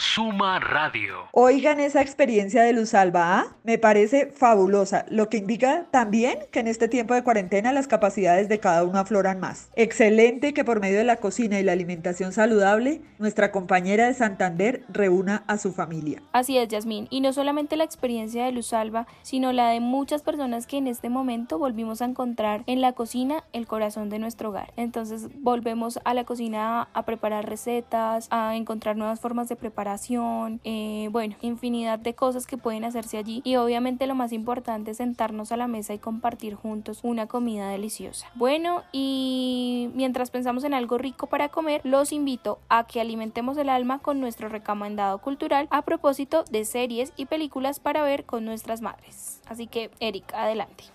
Suma 0.04 0.60
Radio. 0.60 1.30
Oigan 1.32 1.80
esa 1.80 2.02
experiencia 2.02 2.62
de 2.62 2.74
Luz 2.74 2.94
Alba, 2.94 3.40
¿ah? 3.40 3.56
me 3.64 3.78
parece 3.78 4.28
fabulosa, 4.28 5.06
lo 5.10 5.30
que 5.30 5.38
indica 5.38 5.86
también 5.92 6.40
que 6.52 6.60
en 6.60 6.68
este 6.68 6.90
tiempo 6.90 7.14
de 7.14 7.24
cuarentena 7.24 7.72
las 7.72 7.88
capacidades 7.88 8.50
de 8.50 8.60
cada 8.60 8.84
uno 8.84 9.00
afloran 9.00 9.40
más. 9.40 9.70
Excelente 9.78 10.54
que 10.54 10.66
por 10.66 10.82
medio 10.82 10.98
de 10.98 11.06
la 11.06 11.16
cocina 11.16 11.58
y 11.58 11.64
la 11.64 11.72
alimentación 11.72 12.34
saludable, 12.34 13.02
nuestra 13.18 13.54
compañera 13.54 14.08
de 14.08 14.14
Santander 14.14 14.84
reúna 14.90 15.46
a 15.48 15.58
su 15.58 15.72
familia. 15.72 16.22
Así 16.34 16.58
es, 16.58 16.68
Yasmín, 16.68 17.08
y 17.10 17.22
no 17.22 17.32
solamente 17.32 17.78
la 17.78 17.86
experiencia 17.86 18.44
de 18.44 18.52
Luz 18.52 18.74
Alba, 18.74 19.08
sino 19.22 19.54
la 19.54 19.70
de 19.70 19.80
muchas 19.80 20.22
personas 20.22 20.68
que 20.68 20.78
en 20.78 20.88
este 20.88 21.08
momento 21.08 21.58
volvimos 21.58 22.02
a 22.02 22.06
encontrar 22.06 22.64
en 22.68 22.82
la 22.82 22.92
cocina 22.92 23.46
el 23.54 23.68
corazón 23.68 24.10
de 24.10 24.20
nuestro 24.20 24.50
hogar. 24.50 24.74
Entonces 24.76 25.30
volvemos 25.40 26.00
a 26.04 26.14
la 26.14 26.26
cocina 26.26 26.90
a 26.94 27.06
preparar 27.06 27.50
recetas, 27.50 28.28
a 28.32 28.58
encontrar 28.58 28.98
nuevas 28.98 29.22
formas 29.22 29.48
de 29.48 29.56
preparar 29.56 29.93
eh, 30.64 31.10
bueno, 31.12 31.36
infinidad 31.42 32.00
de 32.00 32.14
cosas 32.14 32.48
que 32.48 32.58
pueden 32.58 32.84
hacerse 32.84 33.18
allí 33.18 33.42
y 33.44 33.56
obviamente 33.56 34.08
lo 34.08 34.16
más 34.16 34.32
importante 34.32 34.92
es 34.92 34.98
sentarnos 34.98 35.52
a 35.52 35.58
la 35.58 35.68
mesa 35.68 35.94
y 35.94 36.00
compartir 36.00 36.56
juntos 36.56 37.00
una 37.04 37.28
comida 37.28 37.70
deliciosa. 37.70 38.28
Bueno, 38.36 38.84
y 38.92 39.90
mientras 39.94 40.32
pensamos 40.32 40.64
en 40.64 40.74
algo 40.74 40.98
rico 40.98 41.28
para 41.28 41.50
comer, 41.50 41.82
los 41.84 42.12
invito 42.12 42.60
a 42.70 42.86
que 42.86 43.02
alimentemos 43.02 43.58
el 43.58 43.70
alma 43.70 44.00
con 44.00 44.20
nuestro 44.20 44.50
recomendado 44.50 45.20
cultural 45.20 45.68
a 45.72 45.84
propósito 45.84 46.44
de 46.52 46.66
series 46.66 47.14
y 47.18 47.26
películas 47.26 47.80
para 47.80 48.04
ver 48.04 48.26
con 48.26 48.46
nuestras 48.46 48.82
madres. 48.82 49.42
Así 49.48 49.68
que, 49.68 49.92
Eric, 50.00 50.34
adelante. 50.34 50.86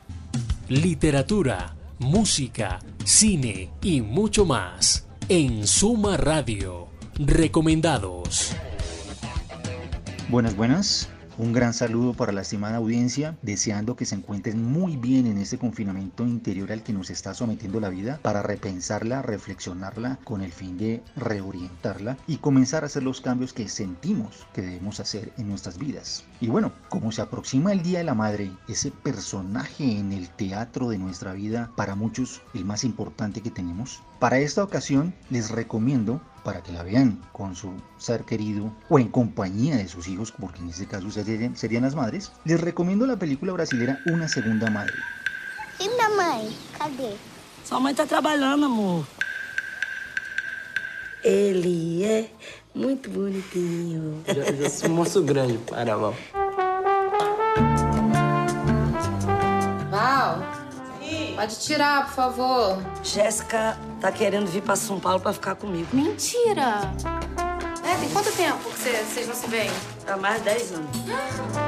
Literatura, 0.68 1.74
música, 1.98 2.78
cine 3.04 3.70
y 3.82 4.00
mucho 4.00 4.44
más 4.44 5.06
en 5.28 5.66
Suma 5.66 6.16
Radio. 6.16 6.88
Recomendados. 7.18 8.54
Buenas, 10.30 10.56
buenas. 10.56 11.08
Un 11.38 11.54
gran 11.54 11.73
saludo 11.73 12.12
para 12.12 12.32
la 12.32 12.42
estimada 12.42 12.76
audiencia, 12.76 13.38
deseando 13.40 13.97
que 13.97 14.04
se 14.04 14.14
encuentren 14.14 14.62
muy 14.62 14.99
bien 14.99 15.26
en 15.26 15.38
este 15.38 15.56
confinamiento 15.56 16.25
interior 16.25 16.70
al 16.70 16.82
que 16.82 16.92
nos 16.92 17.08
está 17.08 17.32
sometiendo 17.32 17.80
la 17.80 17.88
vida, 17.88 18.18
para 18.20 18.42
repensarla, 18.42 19.23
reflexionarla 19.23 20.18
con 20.25 20.42
el 20.42 20.52
fin 20.52 20.76
de 20.76 21.02
reorientarla 21.16 22.18
y 22.26 22.37
comenzar 22.37 22.82
a 22.82 22.87
hacer 22.88 23.04
los 23.04 23.23
cambios 23.23 23.54
que 23.54 23.70
sentimos 23.70 24.47
que 24.52 24.61
debemos 24.61 25.00
hacer 25.00 25.32
en 25.38 25.49
nuestras 25.49 25.78
vidas. 25.78 26.25
Y 26.42 26.49
bueno, 26.49 26.73
como 26.90 27.11
se 27.11 27.23
aproxima 27.23 27.73
el 27.73 27.82
Día 27.82 28.00
de 28.00 28.04
la 28.04 28.14
Madre, 28.14 28.50
ese 28.68 28.90
personaje 28.90 29.99
en 29.99 30.12
el 30.12 30.28
teatro 30.28 30.90
de 30.90 30.99
nuestra 30.99 31.32
vida, 31.32 31.70
para 31.75 31.94
muchos 31.94 32.42
el 32.52 32.66
más 32.66 32.85
importante 32.85 33.40
que 33.40 33.50
tenemos, 33.50 34.02
para 34.18 34.40
esta 34.40 34.62
ocasión 34.62 35.14
les 35.30 35.50
recomiendo 35.50 36.20
para 36.45 36.62
que 36.62 36.73
la 36.73 36.83
vean 36.83 37.21
con 37.33 37.54
su 37.54 37.73
ser 37.99 38.25
querido 38.25 38.73
o 38.88 38.99
en 38.99 39.09
compañía 39.09 39.76
de 39.76 39.88
sus 39.88 40.09
hijos, 40.09 40.33
porque 40.33 40.61
en 40.61 40.71
este 40.71 40.87
caso 40.87 41.11
serían, 41.11 41.57
serían 41.57 41.83
las 41.83 41.95
madres, 41.95 42.33
les 42.45 42.61
recomiendo 42.61 43.07
la 43.07 43.16
película 43.16 43.52
brasilera 43.52 44.00
Una 44.07 44.28
Segunda 44.28 44.71
Madre. 44.71 44.95
E 45.80 45.88
minha 45.88 46.09
mãe? 46.11 46.57
Cadê? 46.76 47.14
Sua 47.64 47.78
mãe 47.78 47.95
tá 47.95 48.07
trabalhando, 48.07 48.66
amor. 48.66 49.07
Ele 51.23 52.04
é 52.04 52.30
muito 52.75 53.11
bonitinho. 53.11 54.23
Já, 54.26 54.52
já 54.52 54.71
sou 54.71 54.88
moço 54.90 55.23
grande 55.23 55.59
para 55.59 55.97
pode 61.36 61.58
tirar, 61.60 62.06
por 62.06 62.14
favor. 62.14 62.78
Jéssica 63.02 63.76
tá 64.00 64.10
querendo 64.12 64.46
vir 64.46 64.62
pra 64.62 64.76
São 64.76 64.98
Paulo 65.00 65.20
pra 65.20 65.32
ficar 65.32 65.54
comigo. 65.54 65.88
Mentira! 65.92 66.92
É, 67.84 67.96
tem 67.98 68.08
quanto 68.10 68.30
tempo 68.32 68.58
que 68.70 68.78
cê- 68.78 69.02
vocês 69.04 69.26
não 69.28 69.34
se 69.34 69.46
veem? 69.46 69.70
Há 70.06 70.16
mais 70.16 70.38
de 70.38 70.44
10 70.44 70.72
anos. 70.72 70.88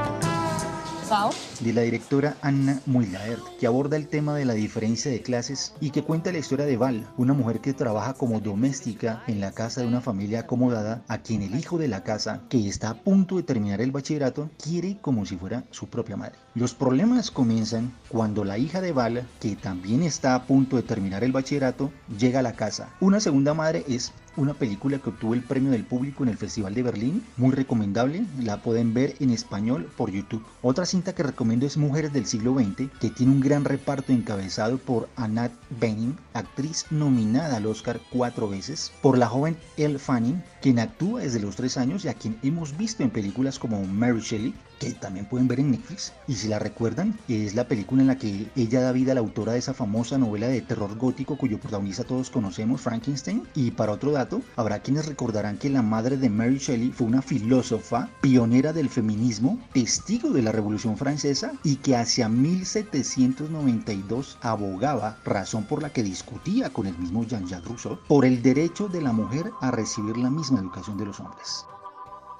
De 1.59 1.73
la 1.73 1.81
directora 1.81 2.37
Anna 2.41 2.81
Muylaert, 2.87 3.43
que 3.59 3.67
aborda 3.67 3.97
el 3.97 4.07
tema 4.07 4.37
de 4.37 4.45
la 4.45 4.55
diferencia 4.55 5.11
de 5.11 5.23
clases 5.23 5.75
y 5.81 5.91
que 5.91 6.05
cuenta 6.05 6.31
la 6.31 6.39
historia 6.39 6.67
de 6.67 6.77
Val, 6.77 7.05
una 7.17 7.33
mujer 7.33 7.59
que 7.59 7.75
trabaja 7.75 8.15
como 8.15 8.39
doméstica 8.39 9.25
en 9.27 9.41
la 9.41 9.51
casa 9.51 9.81
de 9.81 9.89
una 9.89 10.01
familia 10.01 10.41
acomodada, 10.41 11.03
a 11.09 11.19
quien 11.19 11.43
el 11.43 11.59
hijo 11.59 11.79
de 11.79 11.89
la 11.89 12.05
casa, 12.05 12.43
que 12.49 12.69
está 12.69 12.91
a 12.91 12.95
punto 12.95 13.39
de 13.39 13.43
terminar 13.43 13.81
el 13.81 13.91
bachillerato, 13.91 14.51
quiere 14.63 14.99
como 15.01 15.27
si 15.27 15.37
fuera 15.37 15.65
su 15.73 15.89
propia 15.89 16.17
madre. 16.17 16.39
Los 16.55 16.75
problemas 16.75 17.33
comienzan 17.33 17.93
cuando 18.09 18.45
la 18.45 18.59
hija 18.59 18.81
de 18.81 18.93
Val, 18.93 19.27
que 19.41 19.57
también 19.57 20.05
está 20.05 20.37
a 20.37 20.45
punto 20.47 20.77
de 20.77 20.85
terminar 20.85 21.25
el 21.25 21.33
bachillerato, 21.33 21.91
llega 22.21 22.39
a 22.39 22.43
la 22.43 22.53
casa. 22.53 22.89
Una 23.01 23.19
segunda 23.19 23.53
madre 23.53 23.85
es 23.89 24.13
una 24.37 24.55
película 24.55 24.99
que 24.99 25.11
obtuvo 25.11 25.35
el 25.35 25.43
premio 25.43 25.71
del 25.71 25.85
público 25.85 26.23
en 26.23 26.29
el 26.31 26.37
Festival 26.37 26.75
de 26.75 26.83
Berlín, 26.83 27.25
muy 27.37 27.51
recomendable, 27.53 28.25
la 28.41 28.63
pueden 28.63 28.95
ver 28.95 29.15
en 29.21 29.31
español 29.31 29.91
por 29.97 30.11
YouTube. 30.11 30.45
Otra 30.63 30.87
que 31.03 31.23
recomiendo 31.23 31.67
es 31.67 31.79
Mujeres 31.79 32.13
del 32.13 32.27
siglo 32.27 32.55
XX, 32.55 32.91
que 33.01 33.11
tiene 33.11 33.33
un 33.33 33.41
gran 33.41 33.65
reparto 33.65 34.13
encabezado 34.13 34.77
por 34.79 35.09
Annette 35.17 35.55
Bening, 35.81 36.17
actriz 36.35 36.85
nominada 36.91 37.57
al 37.57 37.67
Oscar 37.67 38.01
cuatro 38.11 38.49
veces, 38.49 38.93
por 39.01 39.17
la 39.17 39.27
joven 39.27 39.57
Elle 39.79 39.99
Fanning, 39.99 40.43
quien 40.61 40.79
actúa 40.79 41.23
desde 41.23 41.41
los 41.41 41.57
tres 41.57 41.79
años 41.79 42.05
y 42.05 42.09
a 42.09 42.15
quien 42.15 42.39
hemos 42.43 42.77
visto 42.77 43.03
en 43.03 43.11
películas 43.11 43.59
como 43.59 43.83
Mary 43.85 44.21
Shelley, 44.21 44.55
que 44.81 44.93
también 44.95 45.27
pueden 45.27 45.47
ver 45.47 45.61
en 45.61 45.71
Netflix. 45.71 46.13
Y 46.27 46.35
si 46.35 46.49
la 46.49 46.59
recuerdan, 46.59 47.17
es 47.29 47.55
la 47.55 47.69
película 47.69 48.01
en 48.01 48.09
la 48.09 48.19
que 48.19 48.51
ella 48.57 48.81
da 48.81 48.91
vida 48.91 49.13
a 49.13 49.15
la 49.15 49.21
autora 49.21 49.53
de 49.53 49.61
esa 49.61 49.75
famosa 49.75 50.19
novela 50.19 50.49
de 50.49 50.63
terror 50.63 50.97
gótico 50.97 51.37
cuyo 51.37 51.61
protagonista 51.61 52.03
todos 52.03 52.31
conocemos, 52.31 52.81
Frankenstein. 52.81 53.47
Y 53.55 53.71
para 53.71 53.93
otro 53.93 54.11
dato, 54.11 54.43
habrá 54.57 54.81
quienes 54.81 55.07
recordarán 55.07 55.59
que 55.59 55.71
la 55.71 55.83
madre 55.83 56.17
de 56.17 56.31
Mary 56.31 56.59
Shelley 56.59 56.91
fue 56.91 57.07
una 57.07 57.23
filósofa, 57.23 58.09
pionera 58.23 58.73
del 58.73 58.89
feminismo, 58.89 59.61
testigo 59.73 60.31
de 60.31 60.43
la 60.43 60.53
Revolución 60.53 60.97
Francesa 60.97 61.53
y 61.63 61.77
que 61.77 61.97
hacia 61.97 62.29
1792 62.29 64.39
abogaba, 64.41 65.19
razón 65.25 65.65
por 65.65 65.83
la 65.83 65.93
que 65.93 66.03
discutía 66.03 66.71
con 66.71 66.87
el 66.87 66.97
mismo 66.97 67.25
Jean-Jacques 67.25 67.69
Rousseau, 67.69 67.99
por 68.09 68.25
el 68.25 68.43
derecho 68.43 68.89
de 68.89 69.03
la 69.03 69.13
mujer 69.13 69.51
a 69.61 69.71
recibir 69.71 70.17
la 70.17 70.31
misma 70.31 70.61
educación 70.61 70.97
de 70.97 71.05
los 71.05 71.21
hombres. 71.21 71.67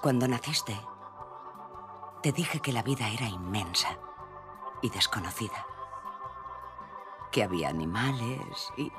Cuando 0.01 0.27
naciste, 0.27 0.75
te 2.23 2.33
dije 2.33 2.61
que 2.61 2.73
la 2.73 2.83
vida 2.83 3.09
era 3.09 3.27
inmensa 3.27 3.99
y 4.83 4.91
desconocida. 4.91 5.67
Que 7.33 7.43
había 7.43 7.69
animales 7.69 8.71
y, 8.77 8.93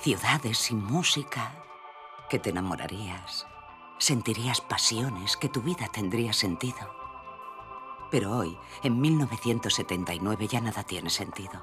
ciudades 0.00 0.70
y 0.70 0.74
música. 0.74 1.52
Que 2.28 2.38
te 2.38 2.50
enamorarías. 2.50 3.46
Sentirías 3.98 4.60
pasiones, 4.60 5.36
que 5.36 5.48
tu 5.48 5.60
vida 5.60 5.88
tendría 5.88 6.32
sentido. 6.32 6.94
Pero 8.10 8.36
hoy, 8.36 8.58
en 8.82 9.00
1979, 9.00 10.48
ya 10.48 10.60
nada 10.60 10.82
tiene 10.82 11.10
sentido. 11.10 11.62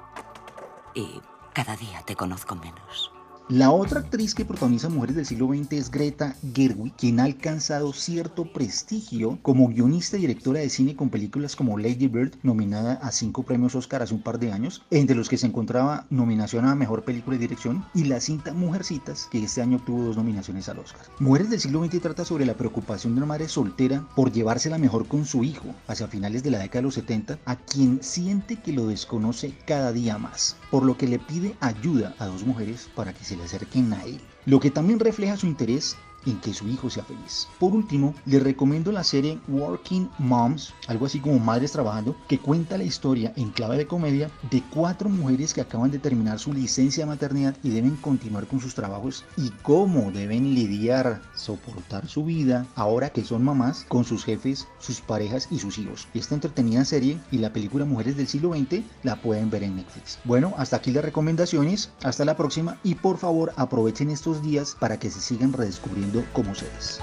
Y 0.94 1.20
cada 1.52 1.76
día 1.76 2.02
te 2.02 2.16
conozco 2.16 2.54
menos. 2.54 3.12
La 3.50 3.70
otra 3.70 4.00
actriz 4.00 4.34
que 4.34 4.44
protagoniza 4.44 4.90
Mujeres 4.90 5.16
del 5.16 5.24
siglo 5.24 5.48
XX 5.48 5.72
es 5.72 5.90
Greta 5.90 6.36
Gerwig, 6.54 6.92
quien 6.96 7.18
ha 7.18 7.24
alcanzado 7.24 7.94
cierto 7.94 8.52
prestigio 8.52 9.38
como 9.40 9.68
guionista 9.68 10.18
y 10.18 10.20
directora 10.20 10.60
de 10.60 10.68
cine 10.68 10.94
con 10.94 11.08
películas 11.08 11.56
como 11.56 11.78
Lady 11.78 12.08
Bird, 12.08 12.34
nominada 12.42 13.00
a 13.00 13.10
cinco 13.10 13.44
premios 13.44 13.74
Oscar 13.74 14.02
hace 14.02 14.12
un 14.12 14.20
par 14.20 14.38
de 14.38 14.52
años, 14.52 14.82
entre 14.90 15.16
los 15.16 15.30
que 15.30 15.38
se 15.38 15.46
encontraba 15.46 16.06
nominación 16.10 16.66
a 16.66 16.74
Mejor 16.74 17.04
Película 17.04 17.36
y 17.36 17.38
Dirección, 17.38 17.86
y 17.94 18.04
la 18.04 18.20
cinta 18.20 18.52
Mujercitas, 18.52 19.28
que 19.30 19.42
este 19.42 19.62
año 19.62 19.78
obtuvo 19.78 20.04
dos 20.04 20.18
nominaciones 20.18 20.68
al 20.68 20.80
Oscar. 20.80 21.06
Mujeres 21.18 21.48
del 21.48 21.60
siglo 21.60 21.82
XX 21.82 22.02
trata 22.02 22.26
sobre 22.26 22.44
la 22.44 22.52
preocupación 22.52 23.14
de 23.14 23.20
una 23.20 23.28
madre 23.28 23.48
soltera 23.48 24.06
por 24.14 24.30
llevársela 24.30 24.76
mejor 24.76 25.08
con 25.08 25.24
su 25.24 25.42
hijo 25.42 25.74
hacia 25.86 26.06
finales 26.06 26.42
de 26.42 26.50
la 26.50 26.58
década 26.58 26.80
de 26.80 26.88
los 26.88 26.94
70, 26.96 27.38
a 27.46 27.56
quien 27.56 28.02
siente 28.02 28.56
que 28.56 28.74
lo 28.74 28.88
desconoce 28.88 29.54
cada 29.66 29.90
día 29.90 30.18
más, 30.18 30.56
por 30.70 30.84
lo 30.84 30.98
que 30.98 31.08
le 31.08 31.18
pide 31.18 31.56
ayuda 31.60 32.14
a 32.18 32.26
dos 32.26 32.44
mujeres 32.44 32.90
para 32.94 33.14
que 33.14 33.24
se 33.24 33.37
acerquen 33.42 33.92
a 33.92 34.04
él, 34.04 34.20
lo 34.46 34.60
que 34.60 34.70
también 34.70 35.00
refleja 35.00 35.36
su 35.36 35.46
interés 35.46 35.96
en 36.30 36.40
que 36.40 36.54
su 36.54 36.68
hijo 36.68 36.90
sea 36.90 37.04
feliz. 37.04 37.48
Por 37.58 37.72
último, 37.72 38.14
les 38.26 38.42
recomiendo 38.42 38.92
la 38.92 39.04
serie 39.04 39.38
Working 39.48 40.08
Moms, 40.18 40.74
algo 40.86 41.06
así 41.06 41.20
como 41.20 41.38
Madres 41.38 41.72
Trabajando, 41.72 42.16
que 42.28 42.38
cuenta 42.38 42.78
la 42.78 42.84
historia 42.84 43.32
en 43.36 43.50
clave 43.50 43.76
de 43.76 43.86
comedia 43.86 44.30
de 44.50 44.62
cuatro 44.70 45.08
mujeres 45.08 45.54
que 45.54 45.60
acaban 45.60 45.90
de 45.90 45.98
terminar 45.98 46.38
su 46.38 46.52
licencia 46.52 47.04
de 47.04 47.10
maternidad 47.10 47.56
y 47.62 47.70
deben 47.70 47.96
continuar 47.96 48.46
con 48.46 48.60
sus 48.60 48.74
trabajos 48.74 49.24
y 49.36 49.50
cómo 49.62 50.10
deben 50.10 50.54
lidiar, 50.54 51.22
soportar 51.34 52.08
su 52.08 52.24
vida 52.24 52.66
ahora 52.74 53.10
que 53.10 53.24
son 53.24 53.44
mamás 53.44 53.84
con 53.88 54.04
sus 54.04 54.24
jefes, 54.24 54.66
sus 54.78 55.00
parejas 55.00 55.48
y 55.50 55.58
sus 55.58 55.78
hijos. 55.78 56.08
Esta 56.14 56.34
entretenida 56.34 56.84
serie 56.84 57.18
y 57.30 57.38
la 57.38 57.52
película 57.52 57.84
Mujeres 57.84 58.16
del 58.16 58.28
siglo 58.28 58.52
XX 58.54 58.82
la 59.02 59.16
pueden 59.16 59.50
ver 59.50 59.62
en 59.62 59.76
Netflix. 59.76 60.18
Bueno, 60.24 60.54
hasta 60.58 60.76
aquí 60.76 60.90
las 60.90 61.04
recomendaciones, 61.04 61.90
hasta 62.02 62.24
la 62.24 62.36
próxima 62.36 62.78
y 62.82 62.94
por 62.94 63.18
favor 63.18 63.52
aprovechen 63.56 64.10
estos 64.10 64.42
días 64.42 64.76
para 64.78 64.98
que 64.98 65.10
se 65.10 65.20
sigan 65.20 65.52
redescubriendo 65.52 66.17
como 66.32 66.54
seres. 66.54 67.00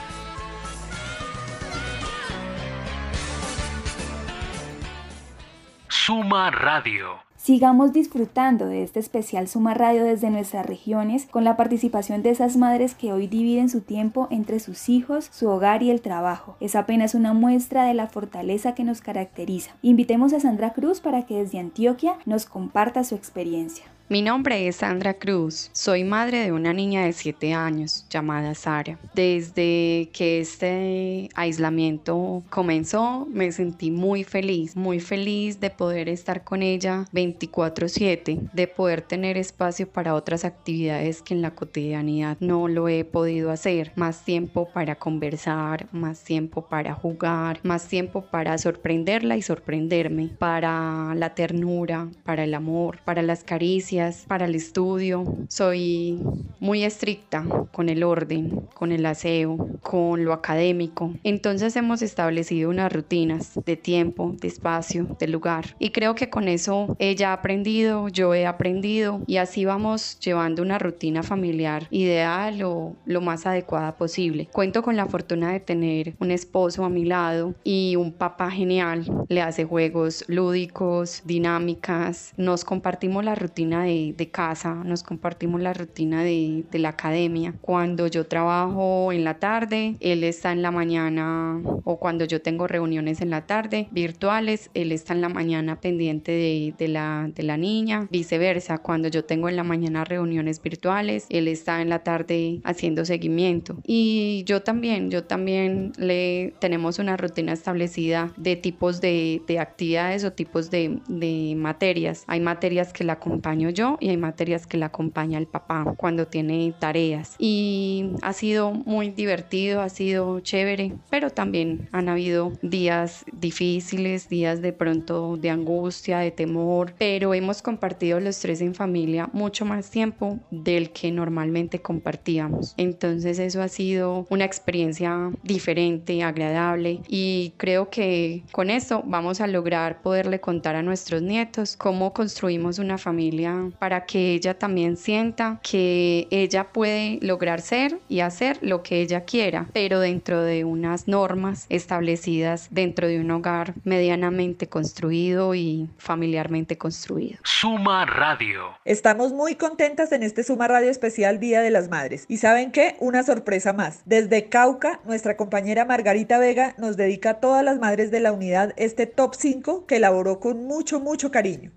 Suma 5.88 6.52
Radio. 6.52 7.26
Sigamos 7.36 7.94
disfrutando 7.94 8.66
de 8.66 8.84
este 8.84 9.00
especial 9.00 9.48
Suma 9.48 9.74
Radio 9.74 10.04
desde 10.04 10.30
nuestras 10.30 10.66
regiones 10.66 11.28
con 11.28 11.44
la 11.44 11.56
participación 11.56 12.22
de 12.24 12.32
esas 12.32 12.58
madres 12.58 12.96
que 12.96 13.14
hoy 13.14 13.28
dividen 13.28 13.70
su 13.70 13.82
tiempo 13.82 14.28
entre 14.32 14.60
sus 14.60 14.90
hijos, 14.90 15.30
su 15.32 15.48
hogar 15.50 15.84
y 15.84 15.92
el 15.92 16.02
trabajo. 16.02 16.58
Es 16.60 16.76
apenas 16.76 17.16
una 17.16 17.34
muestra 17.34 17.86
de 17.86 17.94
la 17.94 18.08
fortaleza 18.08 18.76
que 18.76 18.84
nos 18.84 19.02
caracteriza. 19.02 19.76
Invitemos 19.82 20.34
a 20.34 20.40
Sandra 20.40 20.74
Cruz 20.74 21.02
para 21.02 21.28
que 21.28 21.38
desde 21.38 21.60
Antioquia 21.60 22.18
nos 22.26 22.46
comparta 22.46 23.04
su 23.04 23.16
experiencia. 23.16 23.86
Mi 24.08 24.22
nombre 24.22 24.68
es 24.68 24.76
Sandra 24.76 25.16
Cruz. 25.16 25.72
Soy 25.74 26.04
madre 26.04 26.44
de 26.44 26.52
una 26.52 26.74
niña 26.74 27.06
de 27.06 27.12
7 27.12 27.56
años 27.56 28.06
llamada 28.08 28.54
Sara. 28.54 29.00
Desde 29.16 30.12
que 30.14 30.42
este 30.42 31.30
aislamiento 31.34 32.44
comenzó, 32.52 33.26
me 33.34 33.52
sentí 33.52 33.90
muy 33.90 34.24
feliz, 34.24 34.76
muy 34.76 35.00
feliz 35.00 35.60
de 35.60 35.72
poder 35.72 36.08
estar 36.08 36.44
con 36.44 36.62
ella 36.62 37.06
24/7, 37.14 38.42
de 38.54 38.68
poder 38.68 39.02
tener 39.02 39.38
espacio 39.38 39.90
para 39.90 40.14
otras 40.14 40.46
actividades 40.46 41.24
que 41.24 41.34
en 41.34 41.42
la 41.42 41.56
cotidianidad 41.56 42.38
no 42.40 42.68
lo 42.68 42.88
he 42.88 43.06
podido 43.06 43.50
hacer. 43.50 43.92
Más 43.96 44.24
tiempo 44.24 44.70
para 44.72 44.98
conversar, 44.98 45.88
más 45.92 46.24
tiempo 46.24 46.68
para 46.68 46.94
jugar, 46.94 47.60
más 47.64 47.88
tiempo 47.88 48.22
para 48.30 48.56
sorprenderla 48.60 49.36
y 49.36 49.42
sorprenderme, 49.42 50.30
para 50.38 51.16
la 51.16 51.34
ternura, 51.34 52.08
para 52.24 52.44
el 52.44 52.54
amor, 52.54 53.00
para 53.04 53.24
las 53.24 53.44
caricias 53.44 53.95
para 54.28 54.46
el 54.46 54.56
estudio. 54.56 55.24
Soy 55.48 56.20
muy 56.60 56.84
estricta 56.84 57.46
con 57.72 57.88
el 57.88 58.04
orden, 58.04 58.68
con 58.74 58.92
el 58.92 59.06
aseo, 59.06 59.70
con 59.82 60.26
lo 60.26 60.34
académico. 60.34 61.14
Entonces 61.24 61.76
hemos 61.78 62.02
establecido 62.02 62.70
unas 62.70 62.92
rutinas 62.92 63.54
de 63.66 63.78
tiempo, 63.78 64.36
de 64.42 64.50
espacio, 64.50 65.16
de 65.18 65.28
lugar. 65.30 65.76
Y 65.80 65.92
creo 65.92 66.14
que 66.14 66.30
con 66.30 66.50
eso 66.50 66.98
ella 67.00 67.30
ha 67.30 67.34
aprendido, 67.34 68.10
yo 68.10 68.34
he 68.34 68.46
aprendido 68.46 69.22
y 69.28 69.38
así 69.38 69.64
vamos 69.64 70.20
llevando 70.20 70.62
una 70.62 70.78
rutina 70.78 71.24
familiar 71.24 71.88
ideal 71.90 72.62
o 72.64 72.96
lo 73.06 73.22
más 73.22 73.46
adecuada 73.46 73.96
posible. 73.96 74.50
Cuento 74.52 74.84
con 74.84 74.98
la 74.98 75.06
fortuna 75.06 75.54
de 75.54 75.62
tener 75.62 76.16
un 76.20 76.32
esposo 76.32 76.84
a 76.84 76.90
mi 76.90 77.06
lado 77.06 77.56
y 77.64 77.96
un 77.96 78.12
papá 78.12 78.52
genial. 78.52 79.06
Le 79.30 79.42
hace 79.42 79.64
juegos 79.64 80.26
lúdicos, 80.28 81.22
dinámicas. 81.24 82.34
Nos 82.36 82.66
compartimos 82.66 83.24
la 83.24 83.36
rutina 83.36 83.85
de, 83.86 84.30
casa, 84.32 84.74
nos 84.84 85.04
compartimos 85.04 85.62
la 85.62 85.74
rutina 85.74 86.24
de, 86.24 86.66
la 86.74 86.90
academia. 86.90 87.54
Cuando 87.62 88.08
yo 88.08 88.28
trabajo 88.28 89.12
en 89.12 89.24
la 89.24 89.36
tarde, 89.40 89.96
él 90.00 90.24
está 90.24 90.52
en 90.52 90.62
la 90.62 90.72
mañana 90.72 91.62
o 91.84 91.98
cuando 91.98 92.26
yo 92.26 92.42
tengo 92.42 92.68
reuniones 92.68 93.22
en 93.22 93.30
la 93.30 93.46
tarde 93.46 93.88
virtuales, 93.92 94.70
él 94.74 94.92
está 94.92 95.14
en 95.14 95.22
la 95.22 95.30
mañana 95.30 95.80
pendiente 95.80 96.32
de, 96.32 96.88
la, 96.88 97.58
niña. 97.58 98.08
Viceversa, 98.12 98.80
cuando 98.80 99.08
yo 99.08 99.24
tengo 99.24 99.48
en 99.48 99.56
la 99.56 99.64
mañana 99.64 100.04
reuniones 100.04 100.62
virtuales, 100.62 101.26
él 101.30 101.48
está 101.48 101.82
en 101.82 101.90
la 101.90 102.00
tarde 102.00 102.60
haciendo 102.64 103.06
seguimiento. 103.06 103.78
Y 103.86 104.44
yo 104.46 104.62
también, 104.62 105.10
yo 105.12 105.24
también 105.24 105.94
le 105.98 106.54
tenemos 106.60 107.00
una 107.00 107.16
rutina 107.18 107.54
establecida 107.54 108.34
de 108.38 108.56
tipos 108.56 109.00
de, 109.02 109.42
de 109.48 109.60
actividades 109.60 110.24
o 110.24 110.34
tipos 110.34 110.70
de, 110.70 111.00
de 111.08 111.56
materias. 111.56 112.26
Hay 112.28 112.40
materias 112.40 112.92
que 112.92 113.04
la 113.04 113.14
acompaño 113.14 113.70
yo 113.76 113.98
y 114.00 114.10
hay 114.10 114.18
materias 114.18 114.66
que 114.66 114.78
la 114.78 114.88
acompaña 114.88 115.38
el 115.38 115.46
papá 115.48 115.94
cuando 115.98 116.28
tiene 116.28 116.74
tareas. 116.80 117.36
Y 117.38 118.12
ha 118.24 118.34
sido 118.34 118.72
muy 118.72 119.10
divertido, 119.12 119.82
ha 119.82 119.90
sido 119.90 120.40
chévere, 120.40 120.94
pero 121.12 121.30
también 121.30 121.88
han 121.92 122.10
habido 122.10 122.54
días 122.64 123.26
difíciles, 123.32 124.30
días 124.30 124.62
de 124.62 124.74
pronto 124.74 125.38
de 125.38 125.50
angustia, 125.52 126.20
de 126.20 126.32
temor, 126.32 126.94
pero 126.98 127.34
hemos 127.34 127.62
compartido 127.62 128.20
los 128.20 128.40
tres 128.40 128.62
en 128.62 128.74
familia 128.74 129.30
mucho 129.34 129.66
más 129.66 129.92
tiempo 129.92 130.40
del 130.50 130.92
que 130.92 131.12
normalmente 131.12 131.82
compartíamos. 131.82 132.74
Entonces 132.78 133.40
eso 133.40 133.62
ha 133.62 133.68
sido 133.68 134.26
una 134.30 134.46
experiencia 134.46 135.32
diferente, 135.44 136.24
agradable 136.24 137.02
y 137.08 137.54
creo 137.58 137.90
que 137.90 138.44
con 138.52 138.70
esto 138.70 139.04
vamos 139.06 139.42
a 139.42 139.48
lograr 139.48 140.02
poderle 140.02 140.40
contar 140.40 140.76
a 140.76 140.82
nuestros 140.82 141.22
nietos 141.22 141.76
cómo 141.78 142.14
construimos 142.14 142.80
una 142.80 142.98
familia 142.98 143.65
para 143.72 144.06
que 144.06 144.34
ella 144.34 144.58
también 144.58 144.98
sienta 144.98 145.60
que 145.62 146.28
ella 146.32 146.66
puede 146.72 147.20
lograr 147.22 147.62
ser 147.62 148.00
y 148.10 148.20
hacer 148.22 148.58
lo 148.62 148.84
que 148.84 149.02
ella 149.02 149.26
quiera, 149.26 149.68
pero 149.74 150.00
dentro 150.00 150.42
de 150.42 150.64
unas 150.64 151.08
normas 151.08 151.66
establecidas 151.70 152.68
dentro 152.72 153.08
de 153.08 153.20
un 153.20 153.32
hogar 153.32 153.74
medianamente 153.84 154.68
construido 154.68 155.56
y 155.56 155.90
familiarmente 155.98 156.78
construido. 156.78 157.40
Suma 157.44 158.06
Radio. 158.06 158.78
Estamos 158.86 159.34
muy 159.34 159.56
contentas 159.56 160.12
en 160.12 160.24
este 160.24 160.44
Suma 160.44 160.68
Radio 160.68 160.90
especial 160.90 161.40
Día 161.40 161.62
de 161.62 161.72
las 161.72 161.90
Madres. 161.90 162.26
Y 162.28 162.38
saben 162.38 162.72
qué, 162.72 162.96
una 163.00 163.24
sorpresa 163.24 163.74
más. 163.74 164.02
Desde 164.06 164.50
Cauca, 164.50 165.00
nuestra 165.06 165.38
compañera 165.38 165.86
Margarita 165.86 166.38
Vega 166.38 166.76
nos 166.78 166.98
dedica 166.98 167.32
a 167.32 167.40
todas 167.40 167.64
las 167.64 167.80
madres 167.80 168.12
de 168.12 168.20
la 168.20 168.32
unidad 168.32 168.74
este 168.78 169.06
top 169.06 169.36
5 169.36 169.86
que 169.86 169.98
elaboró 169.98 170.40
con 170.40 170.66
mucho, 170.66 171.00
mucho 171.00 171.32
cariño. 171.32 171.72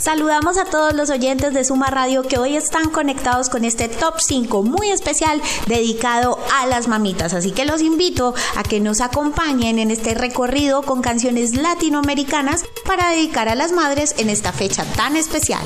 Saludamos 0.00 0.56
a 0.56 0.64
todos 0.64 0.94
los 0.94 1.10
oyentes 1.10 1.52
de 1.52 1.62
Suma 1.62 1.90
Radio 1.90 2.22
que 2.22 2.38
hoy 2.38 2.56
están 2.56 2.88
conectados 2.88 3.50
con 3.50 3.66
este 3.66 3.86
top 3.86 4.14
5 4.18 4.62
muy 4.62 4.88
especial 4.88 5.42
dedicado 5.66 6.38
a 6.54 6.66
las 6.66 6.88
mamitas. 6.88 7.34
Así 7.34 7.52
que 7.52 7.66
los 7.66 7.82
invito 7.82 8.34
a 8.56 8.62
que 8.62 8.80
nos 8.80 9.02
acompañen 9.02 9.78
en 9.78 9.90
este 9.90 10.14
recorrido 10.14 10.80
con 10.80 11.02
canciones 11.02 11.54
latinoamericanas 11.54 12.64
para 12.86 13.10
dedicar 13.10 13.50
a 13.50 13.54
las 13.54 13.72
madres 13.72 14.14
en 14.16 14.30
esta 14.30 14.52
fecha 14.52 14.84
tan 14.96 15.16
especial. 15.16 15.62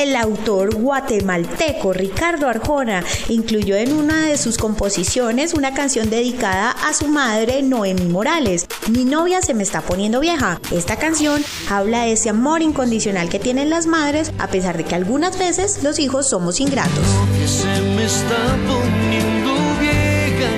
El 0.00 0.16
autor 0.16 0.74
guatemalteco 0.76 1.92
Ricardo 1.92 2.48
Arjona 2.48 3.04
incluyó 3.28 3.76
en 3.76 3.92
una 3.92 4.22
de 4.22 4.38
sus 4.38 4.56
composiciones 4.56 5.52
una 5.52 5.74
canción 5.74 6.08
dedicada 6.08 6.70
a 6.70 6.94
su 6.94 7.06
madre 7.06 7.60
Noemi 7.60 8.06
Morales. 8.06 8.64
Mi 8.88 9.04
novia 9.04 9.42
se 9.42 9.52
me 9.52 9.62
está 9.62 9.82
poniendo 9.82 10.18
vieja. 10.18 10.58
Esta 10.70 10.96
canción 10.96 11.44
habla 11.68 12.04
de 12.04 12.12
ese 12.12 12.30
amor 12.30 12.62
incondicional 12.62 13.28
que 13.28 13.38
tienen 13.38 13.68
las 13.68 13.86
madres 13.86 14.32
a 14.38 14.46
pesar 14.46 14.78
de 14.78 14.84
que 14.84 14.94
algunas 14.94 15.38
veces 15.38 15.82
los 15.82 15.98
hijos 15.98 16.30
somos 16.30 16.60
ingratos. 16.60 17.04
se 17.44 17.66
me 17.66 18.06
está 18.06 18.56
poniendo 18.66 19.52
vieja 19.80 20.50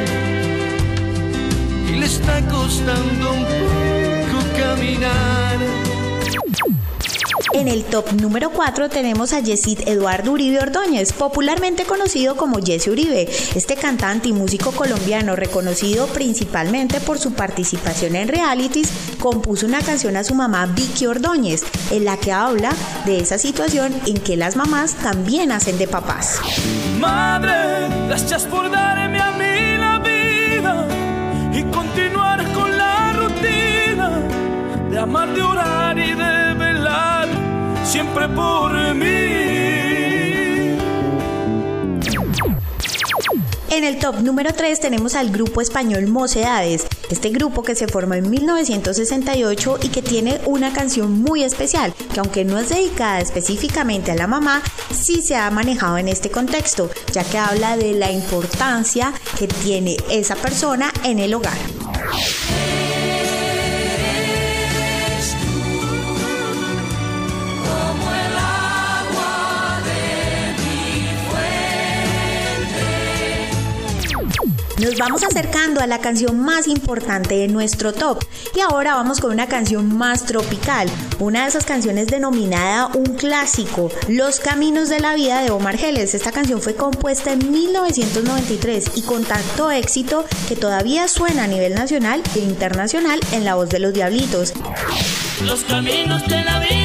y 1.91 1.99
le 1.99 2.07
está 2.07 2.41
costando 2.47 3.33
un 3.33 3.43
poco 3.43 4.57
caminar. 4.57 5.32
En 7.55 7.69
el 7.69 7.85
top 7.85 8.13
número 8.13 8.51
4 8.51 8.89
tenemos 8.89 9.35
a 9.35 9.41
Yesid 9.41 9.87
Eduardo 9.87 10.33
Uribe 10.33 10.59
Ordóñez, 10.59 11.13
popularmente 11.13 11.85
conocido 11.85 12.35
como 12.37 12.59
Jesse 12.65 12.89
Uribe. 12.89 13.29
Este 13.55 13.77
cantante 13.77 14.31
y 14.31 14.33
músico 14.33 14.73
colombiano, 14.73 15.37
reconocido 15.37 16.07
principalmente 16.07 16.99
por 17.01 17.19
su 17.19 17.35
participación 17.35 18.17
en 18.17 18.29
realities, 18.29 18.91
compuso 19.21 19.67
una 19.67 19.83
canción 19.83 20.17
a 20.17 20.25
su 20.25 20.35
mamá 20.35 20.65
Vicky 20.67 21.07
Ordóñez, 21.07 21.63
en 21.91 22.07
la 22.07 22.17
que 22.17 22.33
habla 22.33 22.73
de 23.05 23.19
esa 23.19 23.37
situación 23.37 23.93
en 24.07 24.17
que 24.19 24.39
las 24.39 24.57
mamás 24.57 24.95
también 24.95 25.53
hacen 25.53 25.77
de 25.77 25.89
papás. 25.89 26.41
Madre, 26.99 27.53
gracias 28.09 28.45
por 28.45 28.71
darme 28.71 29.21
a 29.21 29.31
mí 29.33 29.77
la 29.79 29.99
vida 29.99 30.89
y 31.53 31.63
continuar 31.65 32.51
con 32.55 32.79
la 32.79 33.13
rutina 33.13 34.21
de 34.91 34.99
amar, 34.99 35.35
de 35.35 35.43
orar 35.43 35.99
y 35.99 36.15
de 36.15 36.42
siempre 37.85 38.29
por 38.29 38.95
mí. 38.95 39.43
En 43.71 43.85
el 43.85 43.99
top 43.99 44.21
número 44.21 44.53
3 44.53 44.81
tenemos 44.81 45.15
al 45.15 45.31
grupo 45.31 45.63
español 45.63 46.07
Mocedades, 46.07 46.87
este 47.09 47.31
grupo 47.31 47.63
que 47.63 47.75
se 47.75 47.89
formó 47.89 48.13
en 48.13 48.29
1968 48.29 49.79
y 49.83 49.89
que 49.89 50.03
tiene 50.03 50.43
una 50.45 50.75
canción 50.75 51.23
muy 51.23 51.43
especial, 51.43 51.95
que 52.13 52.21
aunque 52.21 52.45
no 52.45 52.59
es 52.59 52.69
dedicada 52.69 53.21
específicamente 53.21 54.11
a 54.13 54.15
la 54.15 54.27
mamá, 54.27 54.63
sí 54.93 55.23
se 55.23 55.37
ha 55.37 55.51
manejado 55.51 55.97
en 55.97 56.09
este 56.09 56.31
contexto, 56.31 56.91
ya 57.13 57.25
que 57.25 57.39
habla 57.39 57.79
de 57.79 57.95
la 57.95 58.13
importancia 58.13 59.15
que 59.39 59.49
tiene 59.49 59.97
esa 60.11 60.37
persona 60.37 60.93
en 61.03 61.19
el 61.19 61.33
hogar. 61.33 61.57
Nos 74.83 74.97
vamos 74.97 75.23
acercando 75.23 75.81
a 75.81 75.87
la 75.87 76.01
canción 76.01 76.41
más 76.41 76.67
importante 76.67 77.37
de 77.37 77.47
nuestro 77.47 77.93
top 77.93 78.19
y 78.57 78.59
ahora 78.59 78.97
vamos 78.97 79.21
con 79.21 79.31
una 79.31 79.47
canción 79.47 79.97
más 79.97 80.27
tropical, 80.27 80.89
una 81.21 81.43
de 81.43 81.51
esas 81.51 81.65
canciones 81.65 82.09
denominada 82.09 82.89
un 82.89 83.15
clásico, 83.15 83.93
Los 84.09 84.41
Caminos 84.41 84.89
de 84.89 84.99
la 84.99 85.15
Vida 85.15 85.41
de 85.41 85.53
Omar 85.53 85.77
Geles. 85.77 86.15
Esta 86.15 86.33
canción 86.33 86.61
fue 86.61 86.75
compuesta 86.75 87.33
en 87.33 87.53
1993 87.53 88.91
y 88.97 89.03
con 89.03 89.23
tanto 89.23 89.71
éxito 89.71 90.25
que 90.49 90.57
todavía 90.57 91.07
suena 91.07 91.45
a 91.45 91.47
nivel 91.47 91.75
nacional 91.75 92.21
e 92.35 92.41
internacional 92.41 93.21
en 93.31 93.45
la 93.45 93.55
voz 93.55 93.69
de 93.69 93.79
los 93.79 93.95
Diablitos. 93.95 94.53
Los 95.45 95.63
caminos 95.63 96.27
de 96.27 96.43
la 96.43 96.59
vida 96.59 96.82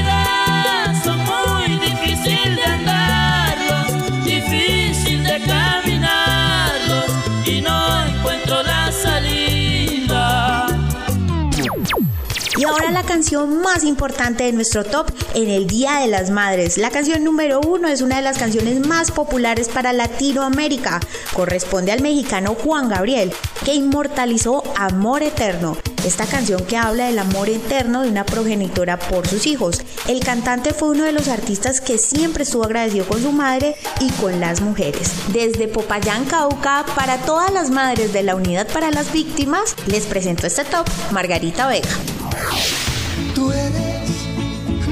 canción 13.08 13.62
más 13.62 13.86
importante 13.86 14.44
de 14.44 14.52
nuestro 14.52 14.84
top 14.84 15.10
en 15.34 15.50
el 15.50 15.66
Día 15.66 16.02
de 16.02 16.08
las 16.08 16.30
Madres. 16.30 16.78
La 16.78 16.92
canción 16.92 17.24
número 17.24 17.62
uno 17.62 17.88
es 17.88 18.02
una 18.02 18.18
de 18.18 18.22
las 18.22 18.38
canciones 18.38 18.86
más 18.86 19.12
populares 19.12 19.70
para 19.70 19.94
Latinoamérica. 19.94 21.00
Corresponde 21.34 21.94
al 21.94 22.02
mexicano 22.02 22.54
Juan 22.54 22.90
Gabriel, 22.90 23.34
que 23.64 23.74
inmortalizó 23.74 24.62
Amor 24.76 25.24
Eterno. 25.24 25.78
Esta 26.06 26.26
canción 26.26 26.64
que 26.66 26.78
habla 26.78 27.06
del 27.06 27.20
amor 27.20 27.50
eterno 27.50 28.02
de 28.02 28.10
una 28.10 28.26
progenitora 28.26 29.00
por 29.00 29.28
sus 29.28 29.48
hijos. 29.48 29.82
El 30.08 30.20
cantante 30.20 30.74
fue 30.74 30.90
uno 30.90 31.06
de 31.06 31.14
los 31.14 31.28
artistas 31.30 31.82
que 31.82 31.98
siempre 31.98 32.44
estuvo 32.44 32.66
agradecido 32.66 33.08
con 33.08 33.22
su 33.22 33.32
madre 33.32 33.76
y 34.02 34.10
con 34.12 34.40
las 34.40 34.62
mujeres. 34.62 35.12
Desde 35.34 35.68
Popayán, 35.68 36.26
Cauca, 36.26 36.86
para 36.96 37.18
todas 37.20 37.52
las 37.52 37.70
madres 37.70 38.14
de 38.14 38.24
la 38.24 38.36
Unidad 38.36 38.68
para 38.68 38.92
las 38.92 39.12
Víctimas, 39.12 39.76
les 39.88 40.06
presento 40.06 40.46
este 40.46 40.66
top, 40.66 40.88
Margarita 41.12 41.68
Vega. 41.68 41.90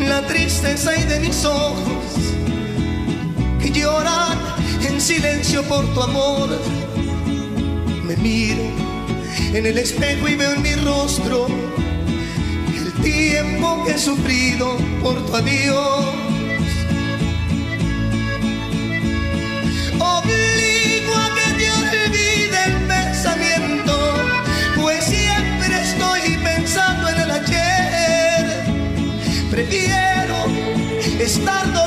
La 0.08 0.22
tristeza 0.28 0.96
y 0.98 1.04
de 1.04 1.20
mis 1.20 1.44
ojos 1.46 2.06
que 3.62 3.72
lloran 3.72 4.38
en 4.88 5.02
silencio 5.02 5.64
por 5.64 5.86
tu 5.94 6.02
amor. 6.02 6.50
Me 8.04 8.16
miro 8.18 8.64
en 9.54 9.66
el 9.66 9.78
espejo 9.78 10.28
y 10.28 10.36
veo 10.36 10.54
en 10.54 10.62
mi 10.62 10.76
rostro 10.76 11.48
el 12.78 12.94
tiempo 13.02 13.84
que 13.86 13.94
he 13.94 13.98
sufrido 13.98 14.78
por 15.02 15.16
tu 15.26 15.36
adiós. 15.36 16.25
Prefiero 29.76 30.46
estar 31.20 31.85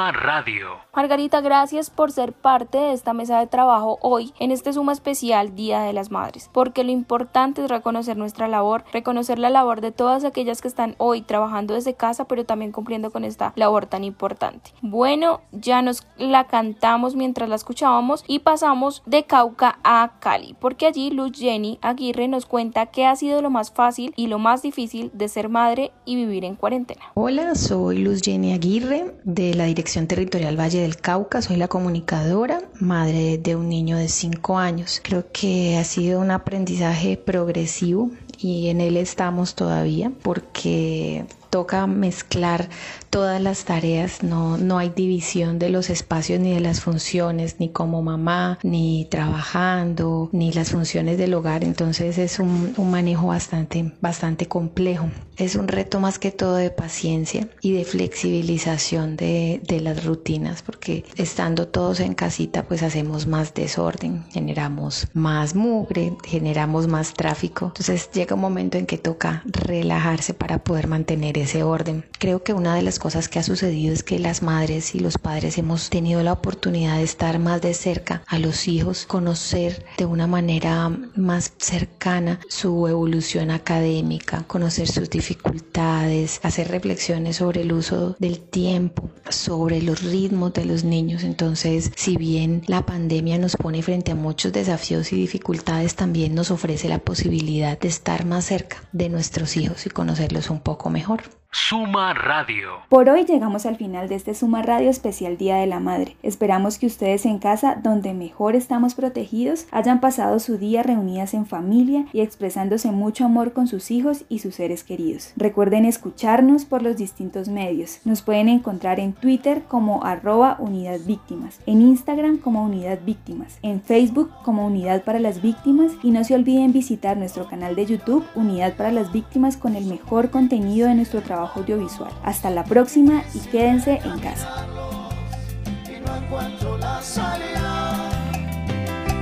Suma 0.00 0.12
Radio. 0.12 0.78
Margarita, 0.94 1.42
gracias 1.42 1.90
por 1.90 2.10
ser 2.10 2.32
parte 2.32 2.78
de 2.78 2.92
esta 2.92 3.12
mesa 3.12 3.38
de 3.38 3.46
trabajo 3.46 3.98
hoy 4.00 4.32
en 4.40 4.50
este 4.50 4.72
Suma 4.72 4.92
especial 4.92 5.54
Día 5.54 5.82
de 5.82 5.92
las 5.92 6.10
Madres, 6.10 6.48
porque 6.52 6.84
lo 6.84 6.90
importante 6.90 7.62
es 7.62 7.70
reconocer 7.70 8.16
nuestra 8.16 8.48
labor, 8.48 8.84
reconocer 8.94 9.38
la 9.38 9.50
labor 9.50 9.82
de 9.82 9.92
todas 9.92 10.24
aquellas 10.24 10.62
que 10.62 10.68
están 10.68 10.94
hoy 10.96 11.20
trabajando 11.20 11.74
desde 11.74 11.94
casa, 11.94 12.24
pero 12.24 12.44
también 12.44 12.72
cumpliendo 12.72 13.10
con 13.10 13.24
esta 13.24 13.52
labor 13.56 13.86
tan 13.86 14.02
importante. 14.02 14.72
Bueno, 14.80 15.42
ya 15.52 15.82
nos 15.82 16.06
la 16.16 16.44
cantamos 16.44 17.14
mientras 17.14 17.50
la 17.50 17.56
escuchábamos 17.56 18.24
y 18.26 18.38
pasamos 18.38 19.02
de 19.04 19.24
Cauca 19.24 19.78
a 19.84 20.12
Cali, 20.18 20.56
porque 20.58 20.86
allí 20.86 21.10
Luz 21.10 21.32
Jenny 21.34 21.78
Aguirre 21.82 22.26
nos 22.26 22.46
cuenta 22.46 22.86
qué 22.86 23.06
ha 23.06 23.16
sido 23.16 23.42
lo 23.42 23.50
más 23.50 23.70
fácil 23.70 24.14
y 24.16 24.28
lo 24.28 24.38
más 24.38 24.62
difícil 24.62 25.10
de 25.12 25.28
ser 25.28 25.50
madre 25.50 25.92
y 26.06 26.16
vivir 26.16 26.46
en 26.46 26.56
cuarentena. 26.56 27.02
Hola, 27.14 27.54
soy 27.54 27.98
Luz 27.98 28.22
Jenny 28.22 28.54
Aguirre 28.54 29.14
de 29.24 29.54
la 29.54 29.64
Dirección 29.64 29.89
Territorial 29.90 30.58
Valle 30.58 30.82
del 30.82 30.96
Cauca, 30.98 31.42
soy 31.42 31.56
la 31.56 31.66
comunicadora, 31.66 32.62
madre 32.78 33.38
de 33.38 33.56
un 33.56 33.68
niño 33.68 33.96
de 33.96 34.08
5 34.08 34.56
años. 34.56 35.00
Creo 35.02 35.24
que 35.32 35.76
ha 35.78 35.84
sido 35.84 36.20
un 36.20 36.30
aprendizaje 36.30 37.16
progresivo 37.16 38.10
y 38.38 38.68
en 38.68 38.80
él 38.80 38.96
estamos 38.96 39.56
todavía 39.56 40.12
porque 40.22 41.24
toca 41.50 41.86
mezclar 41.86 42.68
todas 43.10 43.42
las 43.42 43.64
tareas, 43.64 44.22
no, 44.22 44.56
no 44.56 44.78
hay 44.78 44.90
división 44.90 45.58
de 45.58 45.68
los 45.68 45.90
espacios 45.90 46.38
ni 46.40 46.54
de 46.54 46.60
las 46.60 46.80
funciones, 46.80 47.56
ni 47.58 47.68
como 47.70 48.02
mamá, 48.02 48.58
ni 48.62 49.06
trabajando, 49.10 50.30
ni 50.32 50.52
las 50.52 50.70
funciones 50.70 51.18
del 51.18 51.34
hogar, 51.34 51.64
entonces 51.64 52.18
es 52.18 52.38
un, 52.38 52.72
un 52.76 52.90
manejo 52.90 53.26
bastante, 53.26 53.92
bastante 54.00 54.46
complejo. 54.46 55.08
Es 55.36 55.56
un 55.56 55.68
reto 55.68 56.00
más 56.00 56.18
que 56.18 56.30
todo 56.30 56.54
de 56.54 56.70
paciencia 56.70 57.48
y 57.62 57.72
de 57.72 57.84
flexibilización 57.84 59.16
de, 59.16 59.60
de 59.66 59.80
las 59.80 60.04
rutinas, 60.04 60.62
porque 60.62 61.04
estando 61.16 61.66
todos 61.66 62.00
en 62.00 62.14
casita 62.14 62.64
pues 62.64 62.82
hacemos 62.82 63.26
más 63.26 63.54
desorden, 63.54 64.24
generamos 64.30 65.08
más 65.14 65.54
mugre, 65.54 66.12
generamos 66.24 66.86
más 66.86 67.14
tráfico, 67.14 67.66
entonces 67.66 68.10
llega 68.12 68.34
un 68.36 68.40
momento 68.40 68.78
en 68.78 68.86
que 68.86 68.98
toca 68.98 69.42
relajarse 69.46 70.34
para 70.34 70.62
poder 70.62 70.86
mantener 70.86 71.38
ese 71.42 71.62
orden. 71.62 72.04
Creo 72.18 72.42
que 72.42 72.52
una 72.52 72.74
de 72.74 72.82
las 72.82 72.98
cosas 72.98 73.28
que 73.28 73.38
ha 73.38 73.42
sucedido 73.42 73.92
es 73.92 74.02
que 74.02 74.18
las 74.18 74.42
madres 74.42 74.94
y 74.94 75.00
los 75.00 75.18
padres 75.18 75.58
hemos 75.58 75.90
tenido 75.90 76.22
la 76.22 76.32
oportunidad 76.32 76.96
de 76.96 77.04
estar 77.04 77.38
más 77.38 77.60
de 77.60 77.74
cerca 77.74 78.22
a 78.26 78.38
los 78.38 78.68
hijos, 78.68 79.06
conocer 79.06 79.84
de 79.98 80.06
una 80.06 80.26
manera 80.26 80.88
más 81.16 81.52
cercana 81.58 82.40
su 82.48 82.86
evolución 82.88 83.50
académica, 83.50 84.44
conocer 84.46 84.88
sus 84.88 85.10
dificultades, 85.10 86.40
hacer 86.42 86.68
reflexiones 86.68 87.36
sobre 87.36 87.62
el 87.62 87.72
uso 87.72 88.16
del 88.18 88.40
tiempo, 88.40 89.10
sobre 89.28 89.82
los 89.82 90.02
ritmos 90.02 90.52
de 90.52 90.64
los 90.64 90.84
niños. 90.84 91.22
Entonces, 91.24 91.90
si 91.96 92.16
bien 92.16 92.62
la 92.66 92.84
pandemia 92.84 93.38
nos 93.38 93.56
pone 93.56 93.82
frente 93.82 94.12
a 94.12 94.14
muchos 94.14 94.52
desafíos 94.52 95.12
y 95.12 95.16
dificultades, 95.16 95.94
también 95.94 96.34
nos 96.34 96.50
ofrece 96.50 96.88
la 96.88 96.98
posibilidad 96.98 97.78
de 97.78 97.88
estar 97.88 98.24
más 98.24 98.46
cerca 98.46 98.82
de 98.92 99.08
nuestros 99.08 99.56
hijos 99.56 99.86
y 99.86 99.90
conocerlos 99.90 100.50
un 100.50 100.60
poco 100.60 100.90
mejor. 100.90 101.22
Suma 101.52 102.14
Radio. 102.14 102.70
Por 102.88 103.08
hoy 103.08 103.24
llegamos 103.24 103.66
al 103.66 103.76
final 103.76 104.08
de 104.08 104.14
este 104.14 104.34
Suma 104.34 104.62
Radio 104.62 104.88
especial 104.88 105.36
Día 105.36 105.56
de 105.56 105.66
la 105.66 105.80
Madre. 105.80 106.16
Esperamos 106.22 106.78
que 106.78 106.86
ustedes 106.86 107.26
en 107.26 107.38
casa, 107.38 107.80
donde 107.82 108.14
mejor 108.14 108.54
estamos 108.54 108.94
protegidos, 108.94 109.66
hayan 109.72 110.00
pasado 110.00 110.38
su 110.38 110.58
día 110.58 110.84
reunidas 110.84 111.34
en 111.34 111.46
familia 111.46 112.06
y 112.12 112.20
expresándose 112.20 112.92
mucho 112.92 113.24
amor 113.24 113.52
con 113.52 113.66
sus 113.66 113.90
hijos 113.90 114.24
y 114.28 114.38
sus 114.38 114.54
seres 114.54 114.84
queridos. 114.84 115.32
Recuerden 115.36 115.86
escucharnos 115.86 116.64
por 116.64 116.82
los 116.82 116.96
distintos 116.96 117.48
medios. 117.48 118.00
Nos 118.04 118.22
pueden 118.22 118.48
encontrar 118.48 119.00
en 119.00 119.12
Twitter 119.12 119.64
como 119.66 120.04
arroba 120.04 120.56
unidad 120.60 121.00
víctimas, 121.04 121.60
en 121.66 121.82
Instagram 121.82 122.38
como 122.38 122.64
unidad 122.64 123.00
víctimas, 123.04 123.58
en 123.62 123.82
Facebook 123.82 124.30
como 124.44 124.66
unidad 124.66 125.02
para 125.02 125.18
las 125.18 125.42
víctimas 125.42 125.92
y 126.04 126.12
no 126.12 126.22
se 126.22 126.34
olviden 126.34 126.72
visitar 126.72 127.16
nuestro 127.16 127.48
canal 127.48 127.74
de 127.74 127.86
YouTube 127.86 128.24
Unidad 128.34 128.74
para 128.76 128.92
las 128.92 129.12
Víctimas 129.12 129.56
con 129.56 129.76
el 129.76 129.86
mejor 129.86 130.30
contenido 130.30 130.88
de 130.88 130.94
nuestro 130.94 131.19
trabajo 131.22 131.60
audiovisual. 131.60 132.12
Hasta 132.24 132.50
la 132.50 132.64
próxima 132.64 133.22
y 133.34 133.40
quédense 133.40 134.00
en 134.04 134.18
casa. 134.20 134.66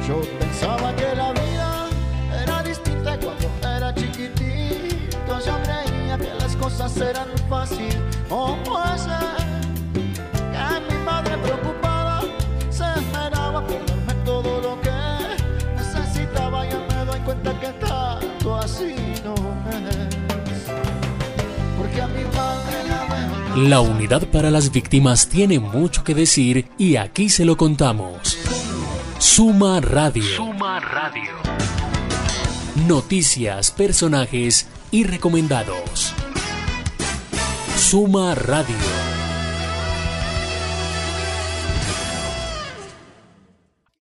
Yo 0.06 0.20
pensaba 0.38 0.94
que 0.96 1.14
la 1.14 1.32
vida 1.32 1.86
era 2.42 2.62
distinta 2.62 3.18
cuando 3.18 3.48
era 3.76 3.94
chiquitito. 3.94 5.38
Yo 5.44 5.54
creía 5.62 6.16
que 6.16 6.34
las 6.40 6.56
cosas 6.56 6.96
eran 6.96 7.28
fáciles. 7.48 7.98
¿Cómo 8.28 8.78
ser 8.96 9.36
que 10.52 10.94
mi 10.94 11.04
madre 11.04 11.36
preocupada 11.38 12.22
se 12.70 12.84
esmeraba 12.84 13.60
por 13.66 13.84
darme 13.86 14.14
todo 14.24 14.60
lo 14.60 14.80
que 14.80 14.90
necesitaba? 15.76 16.66
Ya 16.66 16.78
me 16.78 17.04
doy 17.04 17.20
cuenta 17.20 17.60
que 17.60 17.68
tanto 17.86 18.56
así 18.56 18.94
la 23.66 23.80
Unidad 23.80 24.28
para 24.28 24.50
las 24.50 24.70
Víctimas 24.70 25.28
tiene 25.28 25.58
mucho 25.58 26.04
que 26.04 26.14
decir 26.14 26.68
y 26.78 26.96
aquí 26.96 27.28
se 27.28 27.44
lo 27.44 27.56
contamos. 27.56 28.38
Suma 29.18 29.80
Radio. 29.80 30.22
Suma 30.22 30.78
Radio. 30.78 31.32
Noticias, 32.86 33.72
personajes 33.72 34.68
y 34.92 35.02
recomendados. 35.04 36.12
Suma 37.76 38.34
Radio. 38.36 38.97